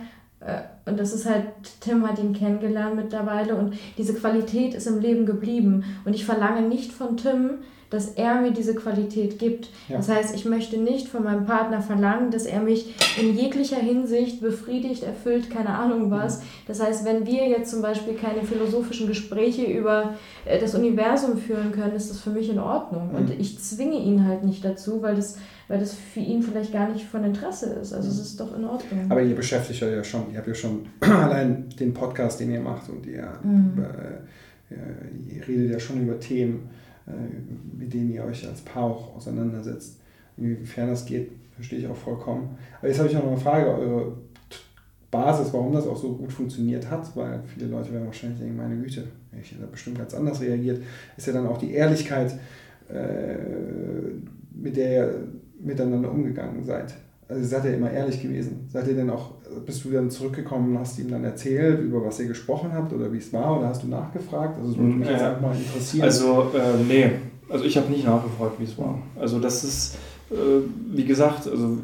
[0.90, 1.44] Und das ist halt,
[1.80, 5.84] Tim hat ihn kennengelernt mittlerweile und diese Qualität ist im Leben geblieben.
[6.04, 9.68] Und ich verlange nicht von Tim, dass er mir diese Qualität gibt.
[9.88, 9.96] Ja.
[9.96, 14.40] Das heißt, ich möchte nicht von meinem Partner verlangen, dass er mich in jeglicher Hinsicht
[14.40, 16.40] befriedigt, erfüllt, keine Ahnung was.
[16.68, 21.72] Das heißt, wenn wir jetzt zum Beispiel keine philosophischen Gespräche über äh, das Universum führen
[21.72, 23.10] können, ist das für mich in Ordnung.
[23.12, 23.40] Und mhm.
[23.40, 25.36] ich zwinge ihn halt nicht dazu, weil das,
[25.70, 27.92] weil das für ihn vielleicht gar nicht von Interesse ist.
[27.92, 29.06] Also es ist doch in Ordnung.
[29.08, 32.60] Aber ihr beschäftigt euch ja schon, ihr habt ja schon allein den Podcast, den ihr
[32.60, 33.74] macht und ihr, mhm.
[33.76, 33.88] über,
[34.68, 36.68] äh, ihr redet ja schon über Themen
[37.06, 40.00] äh, mit denen ihr euch als Paar auch auseinandersetzt.
[40.36, 42.58] Inwiefern das geht, verstehe ich auch vollkommen.
[42.78, 44.16] Aber jetzt habe ich noch eine Frage, eure
[45.08, 48.76] Basis, warum das auch so gut funktioniert hat, weil viele Leute werden wahrscheinlich denken, meine
[48.76, 49.04] Güte,
[49.40, 50.82] ich hätte bestimmt ganz anders reagiert,
[51.16, 52.32] ist ja dann auch die Ehrlichkeit,
[52.88, 53.36] äh,
[54.52, 55.14] mit der ihr
[55.62, 56.94] miteinander umgegangen seid.
[57.28, 58.66] Also seid ihr immer ehrlich gewesen.
[58.68, 59.32] Seid ihr denn auch,
[59.64, 63.12] bist du dann zurückgekommen und hast ihm dann erzählt, über was ihr gesprochen habt oder
[63.12, 64.58] wie es war oder hast du nachgefragt?
[64.58, 66.04] Also das würde mich jetzt einfach mal interessieren.
[66.04, 67.10] Also äh, nee,
[67.48, 68.98] also ich habe nicht nachgefragt, wie es war.
[69.18, 69.96] Also das ist,
[70.30, 70.34] äh,
[70.92, 71.78] wie gesagt, also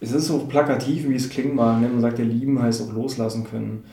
[0.00, 1.80] es ist so plakativ, wie es klingt mal.
[1.80, 1.88] Ne?
[1.88, 3.84] Man sagt ja, lieben heißt auch loslassen können.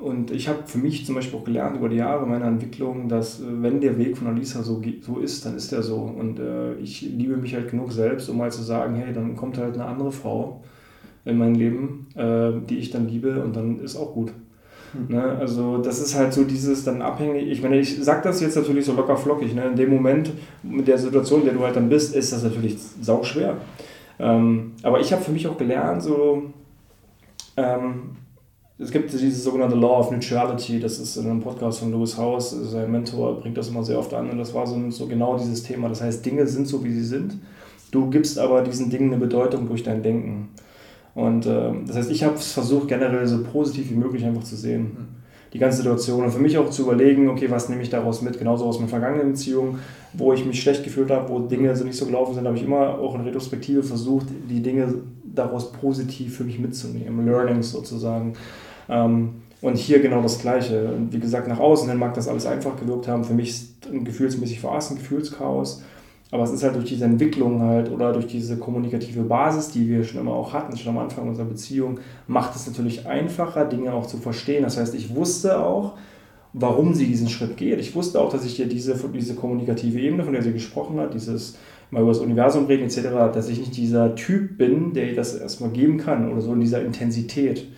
[0.00, 3.40] Und ich habe für mich zum Beispiel auch gelernt über die Jahre meiner Entwicklung, dass
[3.40, 5.96] äh, wenn der Weg von Alisa so, so ist, dann ist er so.
[5.96, 9.58] Und äh, ich liebe mich halt genug selbst, um mal zu sagen, hey, dann kommt
[9.58, 10.62] halt eine andere Frau
[11.24, 14.32] in mein Leben, äh, die ich dann liebe und dann ist auch gut.
[14.92, 15.16] Mhm.
[15.16, 15.22] Ne?
[15.22, 18.84] Also das ist halt so dieses dann abhängig, ich meine, ich sage das jetzt natürlich
[18.84, 19.66] so locker flockig, ne?
[19.66, 20.30] in dem Moment
[20.62, 23.56] mit der Situation, in der du halt dann bist, ist das natürlich sauschwer.
[24.18, 26.44] Ähm, aber ich habe für mich auch gelernt, so
[27.56, 28.16] ähm,
[28.78, 32.50] es gibt dieses sogenannte Law of Neutrality, das ist in einem Podcast von Lewis House,
[32.50, 35.62] sein Mentor bringt das immer sehr oft an und das war so, so genau dieses
[35.62, 35.88] Thema.
[35.88, 37.38] Das heißt, Dinge sind so, wie sie sind.
[37.90, 40.50] Du gibst aber diesen Dingen eine Bedeutung durch dein Denken.
[41.14, 44.82] Und äh, das heißt, ich habe versucht, generell so positiv wie möglich einfach zu sehen.
[44.82, 45.08] Mhm.
[45.54, 46.24] Die ganze Situation.
[46.24, 48.38] Und für mich auch zu überlegen, okay, was nehme ich daraus mit?
[48.38, 49.78] Genauso aus meinen vergangenen Beziehungen,
[50.12, 52.64] wo ich mich schlecht gefühlt habe, wo Dinge so nicht so gelaufen sind, habe ich
[52.64, 54.92] immer auch in Retrospektive versucht, die Dinge
[55.24, 57.24] daraus positiv für mich mitzunehmen.
[57.24, 58.34] Learnings sozusagen.
[58.88, 60.92] Ähm, und hier genau das Gleiche.
[60.92, 63.24] Und wie gesagt, nach außen hin mag das alles einfach gewirkt haben.
[63.24, 65.82] Für mich ist ein gefühlsmäßig war ein Gefühlschaos.
[66.30, 70.02] Aber es ist halt durch diese Entwicklung halt oder durch diese kommunikative Basis, die wir
[70.02, 74.06] schon immer auch hatten, schon am Anfang unserer Beziehung, macht es natürlich einfacher, Dinge auch
[74.06, 74.64] zu verstehen.
[74.64, 75.94] Das heißt, ich wusste auch,
[76.52, 77.78] warum sie diesen Schritt geht.
[77.78, 81.14] Ich wusste auch, dass ich hier diese, diese kommunikative Ebene, von der sie gesprochen hat,
[81.14, 81.56] dieses
[81.90, 85.36] mal über das Universum reden etc., dass ich nicht dieser Typ bin, der ihr das
[85.36, 87.68] erstmal geben kann oder so in dieser Intensität.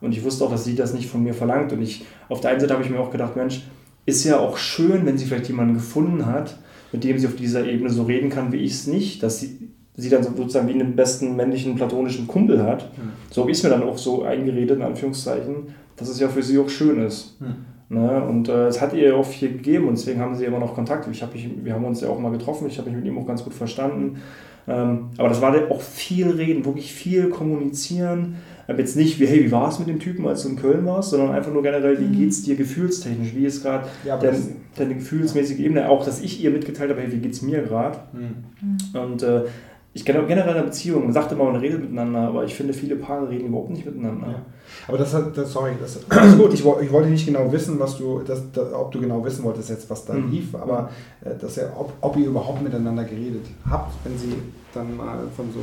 [0.00, 1.72] Und ich wusste auch, dass sie das nicht von mir verlangt.
[1.72, 3.62] Und ich, auf der einen Seite habe ich mir auch gedacht, Mensch,
[4.04, 6.58] ist ja auch schön, wenn sie vielleicht jemanden gefunden hat,
[6.92, 9.70] mit dem sie auf dieser Ebene so reden kann, wie ich es nicht, dass sie,
[9.96, 12.96] sie dann sozusagen wie einen besten männlichen platonischen Kumpel hat.
[12.96, 13.12] Mhm.
[13.30, 16.42] So habe ich es mir dann auch so eingeredet, in Anführungszeichen, dass es ja für
[16.42, 17.40] sie auch schön ist.
[17.40, 17.54] Mhm.
[17.88, 18.24] Ne?
[18.24, 21.08] Und äh, es hat ihr auch viel gegeben und deswegen haben sie immer noch Kontakt.
[21.10, 23.18] Ich hab mich, wir haben uns ja auch mal getroffen, ich habe mich mit ihm
[23.18, 24.22] auch ganz gut verstanden.
[24.68, 28.36] Ähm, aber das war auch viel reden, wirklich viel kommunizieren.
[28.68, 30.84] Aber jetzt nicht wie, hey, wie war es mit dem Typen, als du in Köln
[30.86, 32.18] warst, sondern einfach nur generell, wie mhm.
[32.18, 33.34] geht es dir gefühlstechnisch?
[33.34, 34.38] Wie ist gerade ja, deine,
[34.76, 35.88] deine gefühlsmäßige Ebene?
[35.88, 37.98] Auch, dass ich ihr mitgeteilt habe, hey, wie geht es mir gerade?
[38.12, 38.98] Mhm.
[38.98, 39.42] Und äh,
[39.96, 42.54] ich kenne auch generell in einer Beziehung, man sagt immer, man redet miteinander, aber ich
[42.54, 44.26] finde, viele Paare reden überhaupt nicht miteinander.
[44.26, 44.42] Ja.
[44.88, 46.52] Aber das hat, das, sorry, das ist gut.
[46.52, 49.70] Ich, ich, wollte nicht genau wissen, was du, das, das, ob du genau wissen wolltest
[49.70, 50.30] jetzt, was da mhm.
[50.30, 50.90] lief, aber
[51.24, 54.34] äh, dass er, ob, ob ihr überhaupt miteinander geredet habt, wenn sie
[54.74, 55.60] dann mal von so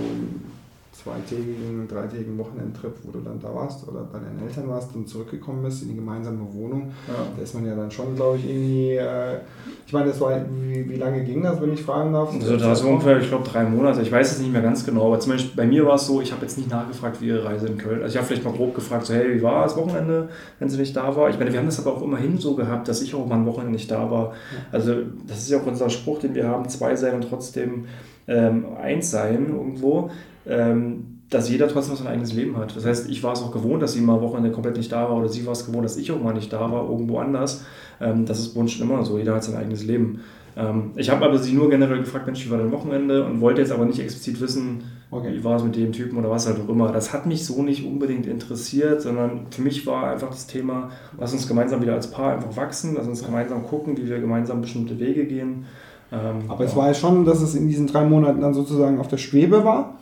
[0.93, 5.63] zweitägigen, dreitägigen Wochenendtrip, wo du dann da warst oder bei deinen Eltern warst und zurückgekommen
[5.63, 7.15] bist in die gemeinsame Wohnung, ja.
[7.35, 9.39] da ist man ja dann schon, glaube ich, irgendwie, äh,
[9.87, 12.31] ich meine, das war, wie, wie lange ging das, wenn ich fragen darf?
[12.33, 15.07] Also das war ungefähr, ich glaube, drei Monate, ich weiß es nicht mehr ganz genau,
[15.07, 17.43] aber zum Beispiel bei mir war es so, ich habe jetzt nicht nachgefragt, wie ihre
[17.43, 19.75] Reise in Köln, also ich habe vielleicht mal grob gefragt, so hey, wie war das
[19.75, 20.29] Wochenende,
[20.59, 21.29] wenn sie nicht da war?
[21.29, 23.47] Ich meine, wir haben das aber auch immerhin so gehabt, dass ich auch mal ein
[23.47, 24.33] Wochenende nicht da war.
[24.71, 24.93] Also
[25.27, 27.85] das ist ja auch unser Spruch, den wir haben, zwei sein und trotzdem
[28.27, 30.09] ähm, eins sein irgendwo.
[30.47, 32.75] Ähm, dass jeder trotzdem sein eigenes Leben hat.
[32.75, 35.17] Das heißt, ich war es auch gewohnt, dass sie mal Wochenende komplett nicht da war
[35.17, 37.65] oder sie war es gewohnt, dass ich auch mal nicht da war, irgendwo anders.
[37.99, 40.21] Ähm, das ist bei uns schon immer so, jeder hat sein eigenes Leben.
[40.55, 43.61] Ähm, ich habe aber sie nur generell gefragt, Mensch, wie war dein Wochenende und wollte
[43.61, 45.33] jetzt aber nicht explizit wissen, okay.
[45.33, 46.91] wie war es mit dem Typen oder was halt auch immer.
[46.91, 51.33] Das hat mich so nicht unbedingt interessiert, sondern für mich war einfach das Thema, lass
[51.33, 54.99] uns gemeinsam wieder als Paar einfach wachsen, lass uns gemeinsam gucken, wie wir gemeinsam bestimmte
[54.99, 55.65] Wege gehen.
[56.11, 56.69] Ähm, aber ja.
[56.69, 59.65] es war ja schon, dass es in diesen drei Monaten dann sozusagen auf der Schwebe
[59.65, 59.97] war.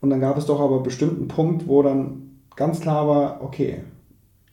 [0.00, 3.82] Und dann gab es doch aber bestimmten Punkt, wo dann ganz klar war, okay,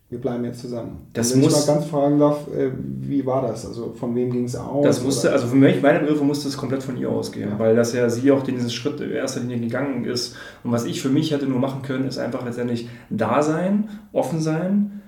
[0.10, 1.08] wir bleiben jetzt zusammen.
[1.14, 3.66] Das wenn muss, ich mal ganz fragen darf, äh, wie war das?
[3.66, 4.86] Also von wem ging es aus?
[4.86, 7.60] Das musste, also für mich, meine Begriffe musste es komplett von ihr ausgehen, ja.
[7.60, 10.36] weil das ja sie auch diesen Schritt in erster Linie gegangen ist.
[10.64, 14.40] Und was ich für mich hätte nur machen können, ist einfach letztendlich da sein, offen
[14.40, 15.02] sein,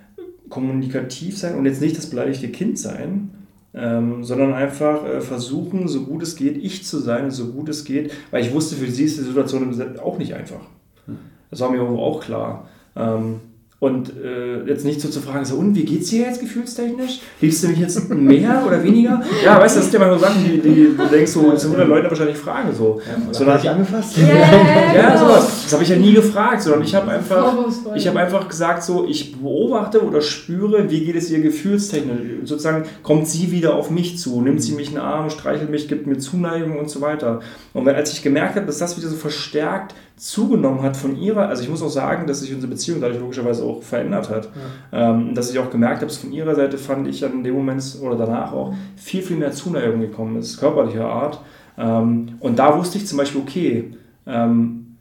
[0.50, 3.37] kommunikativ sein und jetzt nicht das beleidigte Kind sein,
[3.78, 7.86] ähm, sondern einfach äh, versuchen, so gut es geht, ich zu sein so gut es
[7.86, 10.62] geht, weil ich wusste, für sie ist die Situation auch nicht einfach.
[11.06, 11.18] Hm.
[11.52, 12.68] Das war mir auch klar.
[12.96, 13.40] Ähm,
[13.80, 17.20] und äh, jetzt nicht so zu fragen, so, und wie geht's dir jetzt gefühlstechnisch?
[17.40, 19.22] Liebst du mich jetzt mehr oder weniger?
[19.46, 21.62] Ja, weißt du, das sind ja mal so Sachen, die, die du denkst, so, das
[21.62, 22.74] sind Leute wahrscheinlich fragen.
[22.74, 23.00] So.
[23.06, 24.18] Ja, so habe ich angefasst?
[24.18, 25.62] Ja, ja, ja sowas.
[25.64, 27.54] Das habe ich ja nie gefragt, sondern ich habe einfach,
[27.96, 32.18] ich hab einfach gesagt, so, ich beobachte oder spüre, wie geht es ihr gefühlstechnisch.
[32.46, 35.88] Sozusagen kommt sie wieder auf mich zu, nimmt sie mich in den Arm, streichelt mich,
[35.88, 37.42] gibt mir Zuneigung und so weiter.
[37.74, 41.48] Und wenn, als ich gemerkt habe, dass das wieder so verstärkt zugenommen hat von ihrer,
[41.48, 44.50] also ich muss auch sagen, dass sich unsere Beziehung dadurch logischerweise auch verändert hat.
[44.92, 45.12] Ja.
[45.12, 47.84] Ähm, dass ich auch gemerkt habe, dass von ihrer Seite fand ich an dem Moment
[48.02, 51.40] oder danach auch viel, viel mehr Zuneigung gekommen ist, körperlicher Art.
[51.78, 53.94] Ähm, und da wusste ich zum Beispiel, okay,
[54.26, 54.98] ähm,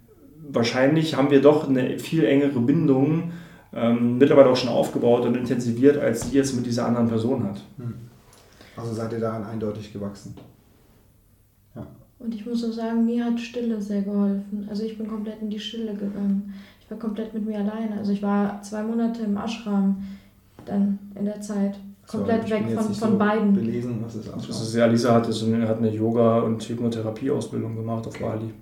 [0.49, 3.33] wahrscheinlich haben wir doch eine viel engere Bindung
[3.73, 7.63] ähm, mittlerweile auch schon aufgebaut und intensiviert, als sie es mit dieser anderen Person hat.
[7.79, 7.95] Hm.
[8.77, 10.35] Also seid ihr daran eindeutig gewachsen?
[12.19, 14.67] Und ich muss auch sagen, mir hat Stille sehr geholfen.
[14.69, 16.55] Also ich bin komplett in die Stille gegangen.
[16.81, 17.99] Ich war komplett mit mir alleine.
[17.99, 20.03] Also ich war zwei Monate im Ashram
[20.65, 21.77] dann in der Zeit.
[22.07, 23.53] Komplett so, weg von, von so beiden.
[23.53, 24.41] Belesen, was ist Ashram?
[24.41, 28.53] Also Alisa hat, hat eine Yoga- und Hypnotherapie-Ausbildung gemacht auf Bali.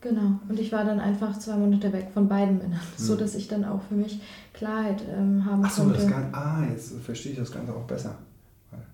[0.00, 0.38] Genau.
[0.48, 3.04] Und ich war dann einfach zwei Monate weg von beiden Männern, hm.
[3.04, 4.20] so dass ich dann auch für mich
[4.52, 5.98] Klarheit ähm, haben Ach so, konnte.
[5.98, 8.14] Das kann, ah, jetzt verstehe ich das Ganze auch besser.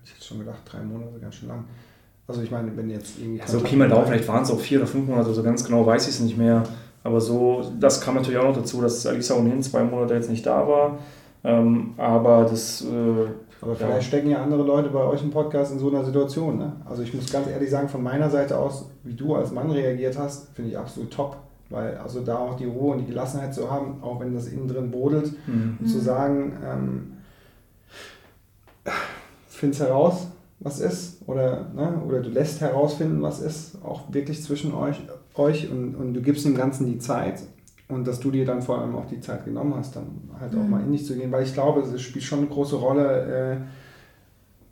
[0.03, 1.65] Ich hätte schon gedacht, drei Monate, ganz schön lang.
[2.27, 3.39] Also ich meine, wenn jetzt irgendwie...
[3.39, 5.63] Ja, so Pi mal Daumen, vielleicht waren es auch vier oder fünf Monate, so ganz
[5.63, 6.63] genau weiß ich es nicht mehr.
[7.03, 10.45] Aber so, das kam natürlich auch noch dazu, dass Alisa ohnehin zwei Monate jetzt nicht
[10.45, 10.97] da war.
[11.43, 12.81] Ähm, aber das.
[12.81, 13.27] Äh,
[13.61, 14.01] aber vielleicht ja.
[14.01, 16.57] stecken ja andere Leute bei euch im Podcast in so einer Situation.
[16.57, 16.73] Ne?
[16.83, 20.17] Also ich muss ganz ehrlich sagen, von meiner Seite aus, wie du als Mann reagiert
[20.17, 21.37] hast, finde ich absolut top.
[21.69, 24.67] Weil also da auch die Ruhe und die Gelassenheit zu haben, auch wenn das innen
[24.67, 25.77] drin brodelt, mhm.
[25.79, 27.13] und zu sagen, ähm,
[29.47, 30.27] find's heraus,
[30.59, 34.97] was ist, oder, ne, oder du lässt herausfinden, was ist, auch wirklich zwischen euch,
[35.35, 37.41] euch und, und du gibst dem Ganzen die Zeit.
[37.87, 40.07] Und dass du dir dann vor allem auch die Zeit genommen hast, dann
[40.39, 40.61] halt mhm.
[40.61, 43.57] auch mal in dich zu gehen, weil ich glaube, es spielt schon eine große Rolle,
[43.57, 43.57] äh,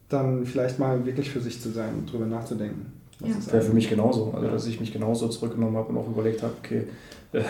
[0.10, 2.92] dann vielleicht mal wirklich für sich zu sein und drüber nachzudenken.
[3.20, 3.36] Ja.
[3.36, 4.32] Das wäre für mich genauso.
[4.36, 6.88] Also, dass ich mich genauso zurückgenommen habe und auch überlegt habe, okay,
[7.34, 7.42] äh,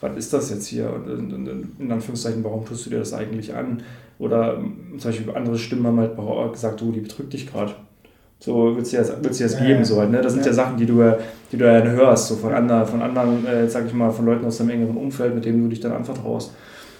[0.00, 0.92] was ist das jetzt hier?
[0.92, 3.82] Und, und, und, in Anführungszeichen, warum tust du dir das eigentlich an?
[4.18, 7.74] Oder ähm, zum Beispiel andere Stimmen haben halt gesagt, du, die betrügt dich gerade.
[8.40, 10.20] So willst du jetzt, willst du jetzt geben, so halt, ne?
[10.20, 10.50] Das sind ja.
[10.50, 11.02] ja Sachen, die du,
[11.50, 14.44] die du ja hörst, so von anderen, von anderen, äh, sag ich mal, von Leuten
[14.44, 16.52] aus deinem engeren Umfeld, mit denen du dich dann anvertraust.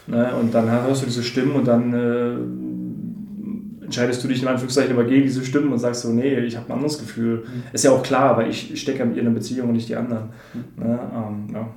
[0.09, 0.31] Ne?
[0.41, 5.05] Und dann hörst du diese Stimmen und dann äh, entscheidest du dich in Anführungszeichen immer
[5.05, 7.39] gegen diese Stimmen und sagst so, nee, ich habe ein anderes Gefühl.
[7.39, 7.63] Mhm.
[7.73, 9.89] Ist ja auch klar, weil ich stecke ja mit ihr in einer Beziehung und nicht
[9.89, 10.31] die anderen.
[10.55, 10.85] Mhm.
[10.85, 10.99] Ne?
[11.15, 11.69] Ähm, ja.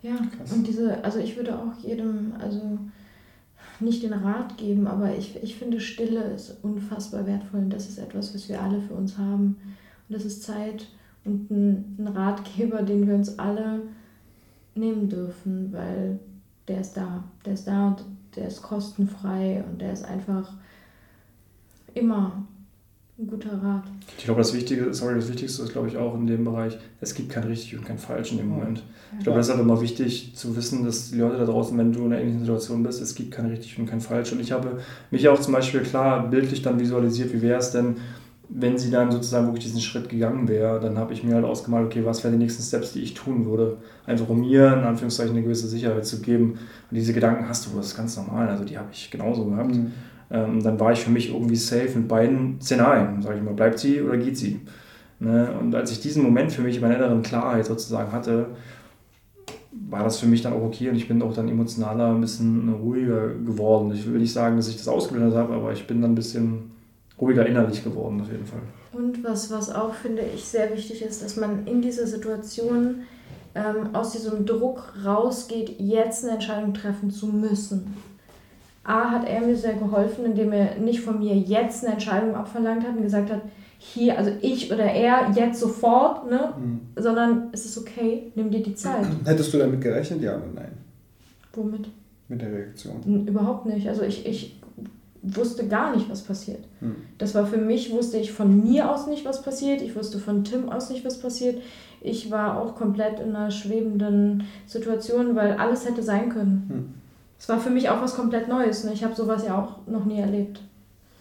[0.00, 0.52] Ja, Krass.
[0.52, 2.78] und diese, also ich würde auch jedem, also
[3.80, 7.98] nicht den Rat geben, aber ich, ich finde, Stille ist unfassbar wertvoll und das ist
[7.98, 9.56] etwas, was wir alle für uns haben.
[10.08, 10.86] Und das ist Zeit
[11.24, 13.82] und ein, ein Ratgeber, den wir uns alle
[14.74, 16.18] nehmen dürfen, weil
[16.66, 17.24] der ist da.
[17.44, 18.04] Der ist da und
[18.36, 20.52] der ist kostenfrei und der ist einfach
[21.94, 22.44] immer
[23.18, 23.82] ein guter Rat.
[24.16, 27.14] Ich glaube, das Wichtige, sorry, das Wichtigste ist, glaube ich, auch in dem Bereich, es
[27.14, 28.84] gibt kein richtig und kein falsch in dem Moment.
[29.18, 31.92] Ich glaube, das ist halt immer wichtig zu wissen, dass die Leute da draußen, wenn
[31.92, 34.30] du in einer ähnlichen Situation bist, es gibt kein richtig und kein falsch.
[34.30, 34.78] Und ich habe
[35.10, 37.96] mich auch zum Beispiel klar bildlich dann visualisiert, wie wäre es denn,
[38.50, 41.86] wenn sie dann sozusagen wirklich diesen Schritt gegangen wäre, dann habe ich mir halt ausgemalt,
[41.86, 43.78] okay, was wären die nächsten Steps, die ich tun würde.
[44.06, 46.52] Einfach um mir in Anführungszeichen eine gewisse Sicherheit zu geben.
[46.52, 49.74] Und diese Gedanken hast du, das ist ganz normal, also die habe ich genauso gehabt.
[49.74, 49.92] Mhm
[50.30, 53.22] ähm, dann war ich für mich irgendwie safe mit beiden Szenarien.
[53.22, 54.60] Sag ich mal, bleibt sie oder geht sie?
[55.20, 55.52] Ne?
[55.58, 58.46] Und als ich diesen Moment für mich in meiner inneren Klarheit sozusagen hatte,
[59.88, 62.68] war das für mich dann auch okay und ich bin auch dann emotionaler, ein bisschen
[62.68, 63.92] ruhiger geworden.
[63.92, 66.70] Ich will nicht sagen, dass ich das ausgeblendet habe, aber ich bin dann ein bisschen
[67.20, 68.60] ruhiger innerlich geworden auf jeden Fall.
[68.92, 73.02] Und was, was auch, finde ich, sehr wichtig ist, dass man in dieser Situation
[73.54, 77.94] ähm, aus diesem Druck rausgeht, jetzt eine Entscheidung treffen zu müssen.
[78.88, 82.86] A hat er mir sehr geholfen, indem er nicht von mir jetzt eine Entscheidung abverlangt
[82.86, 83.42] hat und gesagt hat,
[83.78, 86.54] hier, also ich oder er, jetzt sofort, ne?
[86.58, 86.80] Mhm.
[86.96, 89.06] Sondern es ist okay, nimm dir die Zeit.
[89.24, 90.72] Hättest du damit gerechnet, ja oder nein?
[91.52, 91.88] Womit?
[92.28, 93.26] Mit der Reaktion.
[93.26, 93.86] Überhaupt nicht.
[93.88, 94.58] Also ich, ich
[95.22, 96.64] wusste gar nicht, was passiert.
[96.80, 96.96] Mhm.
[97.18, 99.82] Das war für mich, wusste ich von mir aus nicht, was passiert.
[99.82, 101.60] Ich wusste von Tim aus nicht, was passiert.
[102.00, 106.66] Ich war auch komplett in einer schwebenden Situation, weil alles hätte sein können.
[106.68, 106.97] Mhm.
[107.38, 108.84] Es war für mich auch was komplett Neues.
[108.84, 108.92] Ne?
[108.92, 110.60] Ich habe sowas ja auch noch nie erlebt.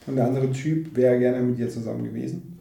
[0.07, 2.59] Und der andere Typ wäre gerne mit dir zusammen gewesen?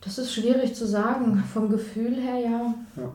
[0.00, 1.42] Das ist schwierig zu sagen.
[1.52, 2.74] Vom Gefühl her ja.
[2.96, 3.12] ja.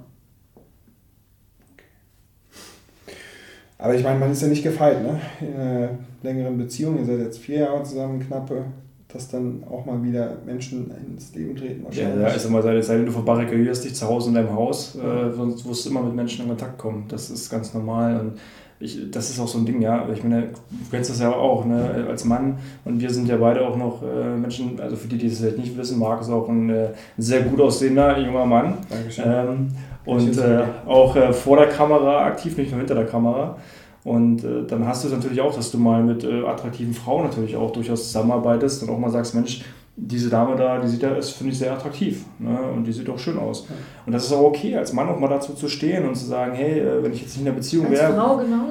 [3.77, 5.19] Aber ich meine, man ist ja nicht gefeit, ne?
[5.39, 5.89] In einer
[6.21, 8.65] längeren Beziehung, ihr seid jetzt vier Jahre zusammen, knappe
[9.13, 11.85] dass dann auch mal wieder Menschen ins Leben treten.
[11.91, 15.31] Ja, ja, ist immer seine Zeit, du verbarrikadierst dich zu Hause in deinem Haus, äh,
[15.33, 17.05] sonst wirst du immer mit Menschen in Kontakt kommen.
[17.07, 18.19] Das ist ganz normal.
[18.19, 18.33] Und
[18.79, 20.07] ich, das ist auch so ein Ding, ja.
[20.11, 22.57] Ich meine, du kennst das ja auch, ne, als Mann.
[22.83, 25.57] Und wir sind ja beide auch noch äh, Menschen, also für die, die das vielleicht
[25.57, 28.77] nicht wissen, Marc ist auch ein, äh, sehr gut aussehender junger Mann.
[28.89, 29.25] Dankeschön.
[29.27, 29.67] Ähm,
[30.03, 33.57] und äh, auch äh, vor der Kamera aktiv, nicht nur hinter der Kamera.
[34.03, 37.25] Und äh, dann hast du es natürlich auch, dass du mal mit äh, attraktiven Frauen
[37.25, 39.63] natürlich auch durchaus zusammenarbeitest und auch mal sagst, Mensch,
[39.95, 42.25] diese Dame da, die sieht ja, ist, finde ich, sehr attraktiv.
[42.39, 42.57] Ne?
[42.75, 43.67] Und die sieht auch schön aus.
[44.05, 46.53] Und das ist auch okay, als Mann auch mal dazu zu stehen und zu sagen,
[46.53, 48.15] hey, äh, wenn ich jetzt nicht in einer Beziehung wäre,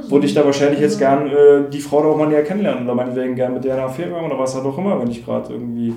[0.08, 2.84] würde ich da wahrscheinlich jetzt also gern äh, die Frau da auch mal näher kennenlernen
[2.84, 5.24] oder meinetwegen gern mit der eine Affäre haben oder was halt auch immer, wenn ich
[5.24, 5.94] gerade irgendwie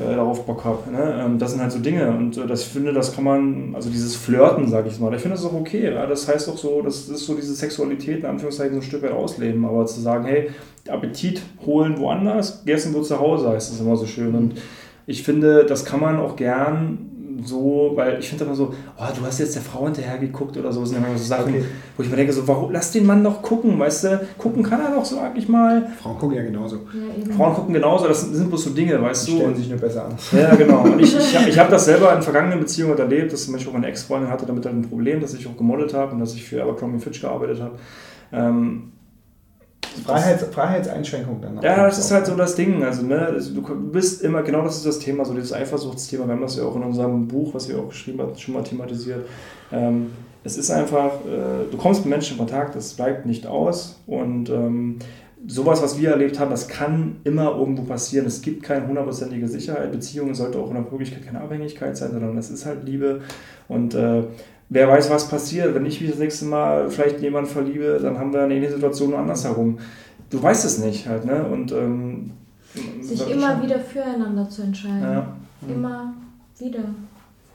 [0.00, 0.90] äh, darauf Bock habe.
[0.90, 1.22] Ne?
[1.24, 4.16] Ähm, das sind halt so Dinge und äh, das finde, das kann man, also dieses
[4.16, 5.92] Flirten, sage ich mal, ich finde das auch okay.
[5.92, 6.06] Ja?
[6.06, 9.12] Das heißt auch so, das ist so diese Sexualität in Anführungszeichen so ein Stück weit
[9.12, 10.50] ausleben, aber zu sagen, hey,
[10.88, 14.34] Appetit holen woanders, gegessen wird zu Hause, heißt das immer so schön.
[14.34, 14.54] Und
[15.06, 17.09] ich finde, das kann man auch gern
[17.44, 20.72] so, weil ich finde immer so, oh, du hast jetzt der Frau hinterher geguckt oder
[20.72, 21.64] so, das sind immer so Sachen, okay.
[21.96, 24.80] wo ich mir denke, so, warum, lass den Mann doch gucken, weißt du, gucken kann
[24.80, 25.86] er doch so eigentlich mal.
[26.00, 26.76] Frauen gucken ja genauso.
[26.76, 29.36] Ja, Frauen gucken genauso, das sind, sind bloß so Dinge, weißt Die du.
[29.38, 30.14] stellen sich nur besser an.
[30.32, 30.82] Ja, genau.
[30.82, 33.74] Und ich, ich, ich habe das selber in vergangenen Beziehungen erlebt, dass zum Beispiel auch
[33.74, 36.44] meine Ex-Freundin hatte damit halt ein Problem, dass ich auch gemodelt habe und dass ich
[36.44, 37.78] für Abercrombie Fitch gearbeitet habe.
[38.32, 38.92] Ähm,
[40.04, 41.60] Freiheits, Freiheitseinschränkung dann.
[41.62, 42.82] Ja, das ist halt so das Ding.
[42.84, 46.26] Also, ne, also du bist immer, genau das ist das Thema, so dieses Eifersuchtsthema.
[46.26, 48.62] Wir haben das ja auch in unserem Buch, was wir auch geschrieben haben, schon mal
[48.62, 49.26] thematisiert.
[49.72, 50.10] Ähm,
[50.44, 54.00] es ist einfach, äh, du kommst mit Menschen in Kontakt, das bleibt nicht aus.
[54.06, 54.98] Und ähm,
[55.46, 58.26] sowas, was wir erlebt haben, das kann immer irgendwo passieren.
[58.26, 59.92] Es gibt keine hundertprozentige Sicherheit.
[59.92, 63.20] Beziehungen sollte auch in der Wirklichkeit keine Abhängigkeit sein, sondern es ist halt Liebe.
[63.68, 64.22] Und äh,
[64.70, 65.74] wer weiß, was passiert.
[65.74, 69.14] Wenn ich mich das nächste Mal vielleicht jemanden verliebe, dann haben wir eine ähnliche Situation
[69.14, 69.78] andersherum.
[70.30, 71.44] Du weißt es nicht halt, ne?
[71.44, 72.30] Und ähm,
[73.00, 73.64] sich immer schon.
[73.64, 75.02] wieder füreinander zu entscheiden.
[75.02, 75.36] Ja.
[75.68, 76.14] Immer
[76.58, 76.84] wieder.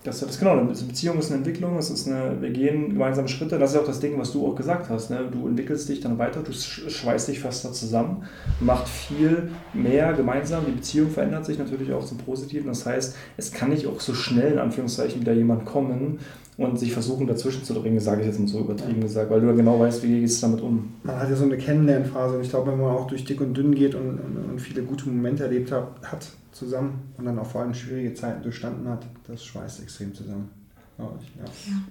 [0.03, 3.57] Das, das genau, eine Beziehung ist eine Entwicklung, es ist eine, wir gehen gemeinsame Schritte.
[3.57, 5.09] Das ist auch das Ding, was du auch gesagt hast.
[5.09, 5.22] Ne?
[5.32, 8.24] Du entwickelst dich dann weiter, du schweißt dich fast da zusammen,
[8.59, 10.66] macht viel mehr gemeinsam.
[10.68, 12.68] Die Beziehung verändert sich natürlich auch zum Positiven.
[12.68, 16.20] Das heißt, es kann nicht auch so schnell in Anführungszeichen wieder jemand kommen
[16.58, 19.47] und sich versuchen dazwischen zu dringen, sage ich jetzt mal so übertrieben gesagt, weil du
[19.47, 20.93] ja genau weißt, wie gehst du damit um.
[21.03, 23.56] Man hat ja so eine Kennenlernphase und ich glaube, wenn man auch durch dick und
[23.56, 27.45] dünn geht und, und, und viele gute Momente erlebt hat, hat zusammen und dann auch
[27.45, 30.49] vor allem schwierige Zeiten durchstanden hat, das schweißt extrem zusammen.
[30.97, 31.43] Ich, ja.
[31.43, 31.82] ja.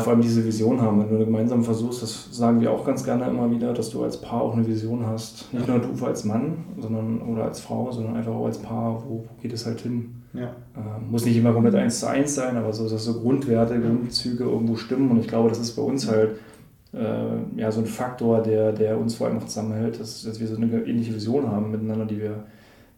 [0.00, 1.00] Vor allem diese Vision haben.
[1.00, 4.18] Wenn du gemeinsam versuchst, das sagen wir auch ganz gerne immer wieder, dass du als
[4.20, 5.52] Paar auch eine Vision hast.
[5.52, 5.76] Nicht ja.
[5.76, 9.52] nur du als Mann sondern, oder als Frau, sondern einfach auch als Paar, wo, geht
[9.52, 10.22] es halt hin.
[10.32, 10.46] Ja.
[10.74, 14.44] Äh, muss nicht immer komplett eins zu eins sein, aber so, dass so Grundwerte, Grundzüge
[14.44, 15.10] irgendwo stimmen.
[15.10, 16.36] Und ich glaube, das ist bei uns halt
[16.92, 20.46] äh, ja, so ein Faktor, der, der uns vor allem noch zusammenhält, dass, dass wir
[20.46, 22.44] so eine ähnliche Vision haben miteinander, die wir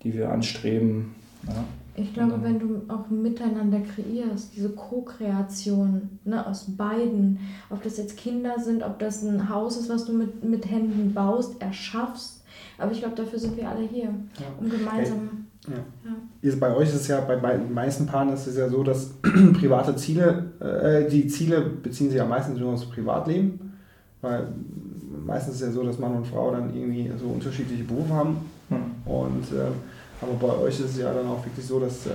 [0.06, 1.14] die wir anstreben.
[1.46, 1.64] Ja.
[1.98, 7.38] Ich glaube, wenn du auch miteinander kreierst, diese Co-Kreation ne, aus beiden,
[7.70, 11.14] ob das jetzt Kinder sind, ob das ein Haus ist, was du mit, mit Händen
[11.14, 12.42] baust, erschaffst,
[12.76, 14.46] aber ich glaube, dafür sind wir alle hier, ja.
[14.60, 15.46] um gemeinsam.
[15.66, 16.50] Ja.
[16.50, 16.56] Ja.
[16.60, 19.14] Bei euch ist es ja, bei, bei den meisten Paaren ist es ja so, dass
[19.22, 23.72] private Ziele, äh, die Ziele beziehen sich ja meistens nur aufs Privatleben,
[24.20, 24.48] weil
[25.24, 28.36] meistens ist es ja so, dass Mann und Frau dann irgendwie so unterschiedliche Berufe haben
[28.68, 28.78] hm.
[29.04, 29.70] Und, äh,
[30.20, 32.10] aber bei euch ist es ja dann auch wirklich so, dass äh,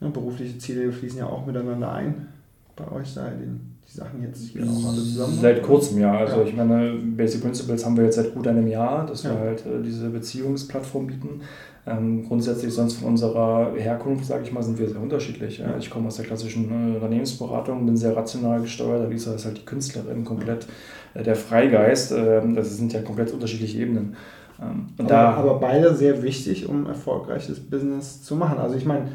[0.00, 2.28] ne, berufliche Ziele fließen ja auch miteinander ein.
[2.76, 5.38] Bei euch da die, die Sachen jetzt hier auch alle zusammen.
[5.40, 6.18] Seit kurzem, ja.
[6.18, 6.46] Also ja.
[6.46, 9.30] ich meine, Basic Principles haben wir jetzt seit gut einem Jahr, dass ja.
[9.30, 11.40] wir halt äh, diese Beziehungsplattform bieten.
[11.86, 15.58] Ähm, grundsätzlich sonst von unserer Herkunft, sage ich mal, sind wir sehr unterschiedlich.
[15.58, 15.76] Ja.
[15.78, 19.10] Ich komme aus der klassischen äh, Unternehmensberatung, bin sehr rational gesteuert.
[19.10, 20.66] Lisa ist halt die Künstlerin, komplett
[21.12, 22.12] äh, der Freigeist.
[22.12, 24.16] Ähm, das sind ja komplett unterschiedliche Ebenen.
[24.60, 28.58] Ähm, aber, da, aber beide sehr wichtig, um erfolgreiches Business zu machen.
[28.58, 29.08] Also ich meine,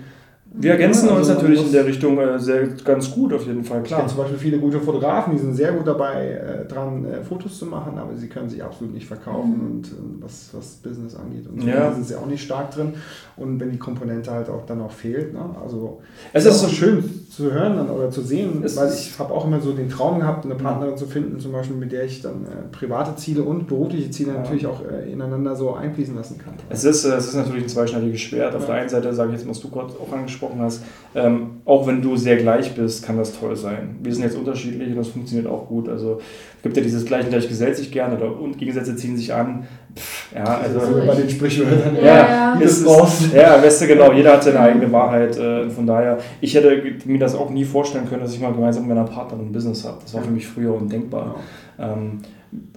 [0.52, 3.64] wir ergänzen ja, also uns natürlich in der Richtung äh, sehr ganz gut, auf jeden
[3.64, 4.02] Fall, klar.
[4.02, 7.60] Ich zum Beispiel viele gute Fotografen, die sind sehr gut dabei, äh, dran äh, Fotos
[7.60, 9.72] zu machen, aber sie können sich absolut nicht verkaufen mhm.
[9.72, 11.46] und äh, was, was Business angeht.
[11.48, 11.94] Und ja.
[11.94, 12.94] sind sie auch nicht stark drin.
[13.38, 15.40] Und wenn die Komponente halt auch dann auch fehlt, ne?
[15.62, 16.02] also
[16.34, 19.46] es ist, ist so schön zu hören dann, oder zu sehen, weil ich habe auch
[19.46, 22.46] immer so den Traum gehabt, eine Partnerin zu finden, zum Beispiel mit der ich dann
[22.46, 24.40] äh, private Ziele und berufliche Ziele ja.
[24.40, 26.56] natürlich auch äh, ineinander so einfließen lassen kann.
[26.70, 28.56] Es ist, es ist natürlich ein zweischneidiges Schwert.
[28.56, 30.84] Auf der einen Seite sage ich jetzt, was du gerade auch angesprochen angesprochen hast,
[31.16, 33.98] ähm, auch wenn du sehr gleich bist, kann das toll sein.
[34.02, 35.90] Wir sind jetzt unterschiedlich und das funktioniert auch gut.
[35.90, 36.20] Also
[36.58, 39.68] es gibt ja dieses Gleich und Gleich gesellt sich gerne und Gegensätze ziehen sich an.
[39.96, 41.96] Pff, ja, also, also bei den Sprichwörtern.
[41.96, 45.38] Ja, ja, ist, ist, ja, weißt du, genau, jeder hat seine eigene Wahrheit.
[45.38, 48.88] Äh, von daher, ich hätte mir das auch nie vorstellen können, dass ich mal gemeinsam
[48.88, 49.98] mit meiner Partnerin ein Business habe.
[50.02, 51.36] Das war für mich früher undenkbar.
[51.78, 51.94] Ja.
[51.94, 52.20] Ähm,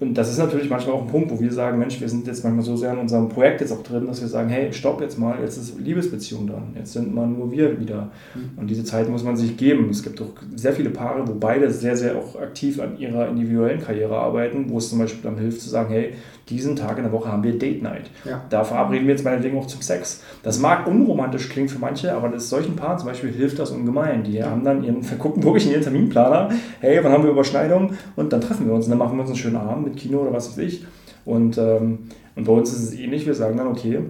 [0.00, 2.44] und das ist natürlich manchmal auch ein Punkt, wo wir sagen, Mensch, wir sind jetzt
[2.44, 5.18] manchmal so sehr in unserem Projekt jetzt auch drin, dass wir sagen, hey, stopp jetzt
[5.18, 8.10] mal, jetzt ist Liebesbeziehung dran, jetzt sind mal nur wir wieder.
[8.34, 8.58] Mhm.
[8.58, 9.88] Und diese Zeit muss man sich geben.
[9.90, 13.80] Es gibt auch sehr viele Paare, wo beide sehr, sehr auch aktiv an ihrer individuellen
[13.80, 16.12] Karriere arbeiten, wo es zum Beispiel dann hilft zu sagen, hey,
[16.48, 18.10] diesen Tag in der Woche haben wir Date Night.
[18.24, 18.42] Ja.
[18.50, 20.22] Da verabreden wir jetzt meinetwegen auch zum Sex.
[20.42, 24.24] Das mag unromantisch klingen für manche, aber das solchen Paaren zum Beispiel hilft das ungemein.
[24.24, 26.50] Die haben dann ihren, gucken wirklich in ihren Terminplaner,
[26.80, 27.92] hey, wann haben wir Überschneidung?
[28.16, 30.20] Und dann treffen wir uns und dann machen wir uns einen schönen Abend mit Kino
[30.20, 30.84] oder was weiß ich.
[31.24, 31.98] Und, ähm,
[32.34, 34.00] und bei uns ist es ähnlich, wir sagen dann, okay,